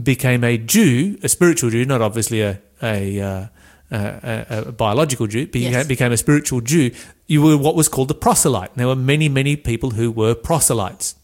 became 0.01 0.43
a 0.43 0.57
Jew, 0.57 1.17
a 1.23 1.29
spiritual 1.29 1.69
Jew, 1.69 1.85
not 1.85 2.01
obviously 2.01 2.41
a, 2.41 2.59
a, 2.81 3.19
uh, 3.19 3.47
a, 3.91 4.45
a, 4.49 4.71
biological 4.71 5.27
Jew, 5.27 5.47
but 5.47 5.61
you 5.61 5.69
Yes. 5.69 5.87
became 5.87 6.11
a 6.11 6.17
spiritual 6.17 6.61
Jew. 6.61 6.91
You 7.27 7.41
were 7.41 7.57
what 7.57 7.75
was 7.75 7.89
called 7.89 8.07
the 8.07 8.15
proselyte. 8.15 8.75
There 8.75 8.87
were 8.87 8.95
many, 8.95 9.29
many 9.29 9.55
people 9.55 9.91
who 9.91 10.11
were 10.11 10.35
proselytes. 10.35 11.15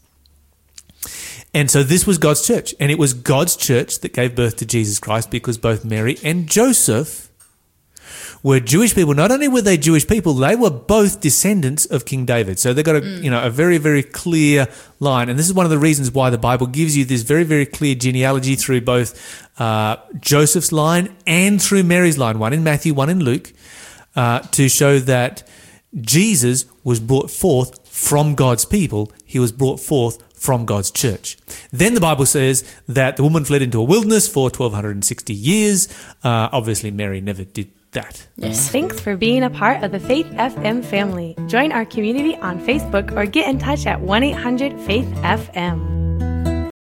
And 1.54 1.70
so 1.72 1.84
this 1.84 2.06
was 2.06 2.18
God's 2.18 2.46
church. 2.46 2.76
And 2.80 2.92
it 2.92 3.00
was 3.00 3.14
God's 3.14 3.56
church 3.56 4.00
that 4.00 4.14
gave 4.14 4.36
birth 4.36 4.58
to 4.58 4.66
Jesus 4.66 5.00
Christ 5.00 5.32
because 5.32 5.58
both 5.58 5.84
Mary 5.84 6.18
and 6.24 6.48
Joseph 6.48 7.30
were 8.44 8.60
Jewish 8.60 8.96
people. 8.96 9.14
Not 9.14 9.32
only 9.32 9.48
were 9.48 9.62
they 9.62 9.78
Jewish 9.78 10.08
people, 10.08 10.34
they 10.34 10.56
were 10.56 10.70
both 10.70 11.20
descendants 11.20 11.86
of 11.86 12.06
King 12.06 12.26
David. 12.26 12.60
So 12.60 12.74
they 12.74 12.84
got 12.84 12.98
a 12.98 13.06
you 13.06 13.30
know 13.30 13.44
a 13.44 13.50
very 13.50 13.78
very 13.78 14.04
clear 14.04 14.68
line, 15.00 15.30
and 15.30 15.38
this 15.38 15.48
is 15.48 15.54
one 15.54 15.66
of 15.66 15.70
the 15.70 15.78
reasons 15.78 16.12
why 16.12 16.30
the 16.30 16.38
Bible 16.38 16.68
gives 16.68 16.98
you 16.98 17.06
this 17.06 17.22
very 17.24 17.44
very 17.44 17.66
clear 17.66 17.96
genealogy 17.96 18.56
through 18.56 18.82
both 18.82 19.60
uh, 19.60 19.98
Joseph's 20.20 20.72
line 20.72 21.16
and 21.28 21.62
through 21.62 21.84
Mary's 21.84 22.18
line, 22.18 22.40
one 22.40 22.54
in 22.54 22.64
Matthew, 22.64 22.94
one 22.94 23.10
in 23.10 23.20
Luke, 23.20 23.52
uh, 24.16 24.40
to 24.40 24.70
show 24.70 25.00
that 25.00 25.48
Jesus 26.00 26.66
was 26.84 27.00
brought 27.00 27.32
forth 27.32 27.88
from 27.88 28.36
God's 28.36 28.66
people. 28.66 29.12
He 29.26 29.40
was 29.40 29.52
brought 29.52 29.80
forth 29.80 30.24
from 30.40 30.66
God's 30.66 30.90
church. 30.90 31.38
Then 31.72 31.94
the 31.94 32.02
Bible 32.02 32.26
says 32.26 32.64
that 32.88 33.18
the 33.18 33.24
woman 33.24 33.46
fled 33.46 33.62
into 33.62 33.80
a 33.80 33.84
wilderness 33.84 34.28
for 34.28 34.46
1260 34.46 35.34
years. 35.34 35.88
Uh, 36.24 36.50
obviously, 36.52 36.92
Mary 36.92 37.22
never 37.22 37.44
did 37.44 37.70
that. 37.92 38.28
Yes. 38.38 38.70
Thanks 38.70 39.00
for 39.00 39.18
being 39.18 39.44
a 39.44 39.50
part 39.50 39.84
of 39.84 39.92
the 39.92 40.00
Faith 40.00 40.28
FM 40.28 40.84
family. 40.86 41.36
Join 41.48 41.72
our 41.72 41.86
community 41.86 42.36
on 42.38 42.60
Facebook 42.60 43.16
or 43.16 43.26
get 43.26 43.50
in 43.50 43.60
touch 43.60 43.86
at 43.86 44.00
1 44.00 44.24
800 44.24 44.80
Faith 44.82 45.08
FM. 45.24 46.29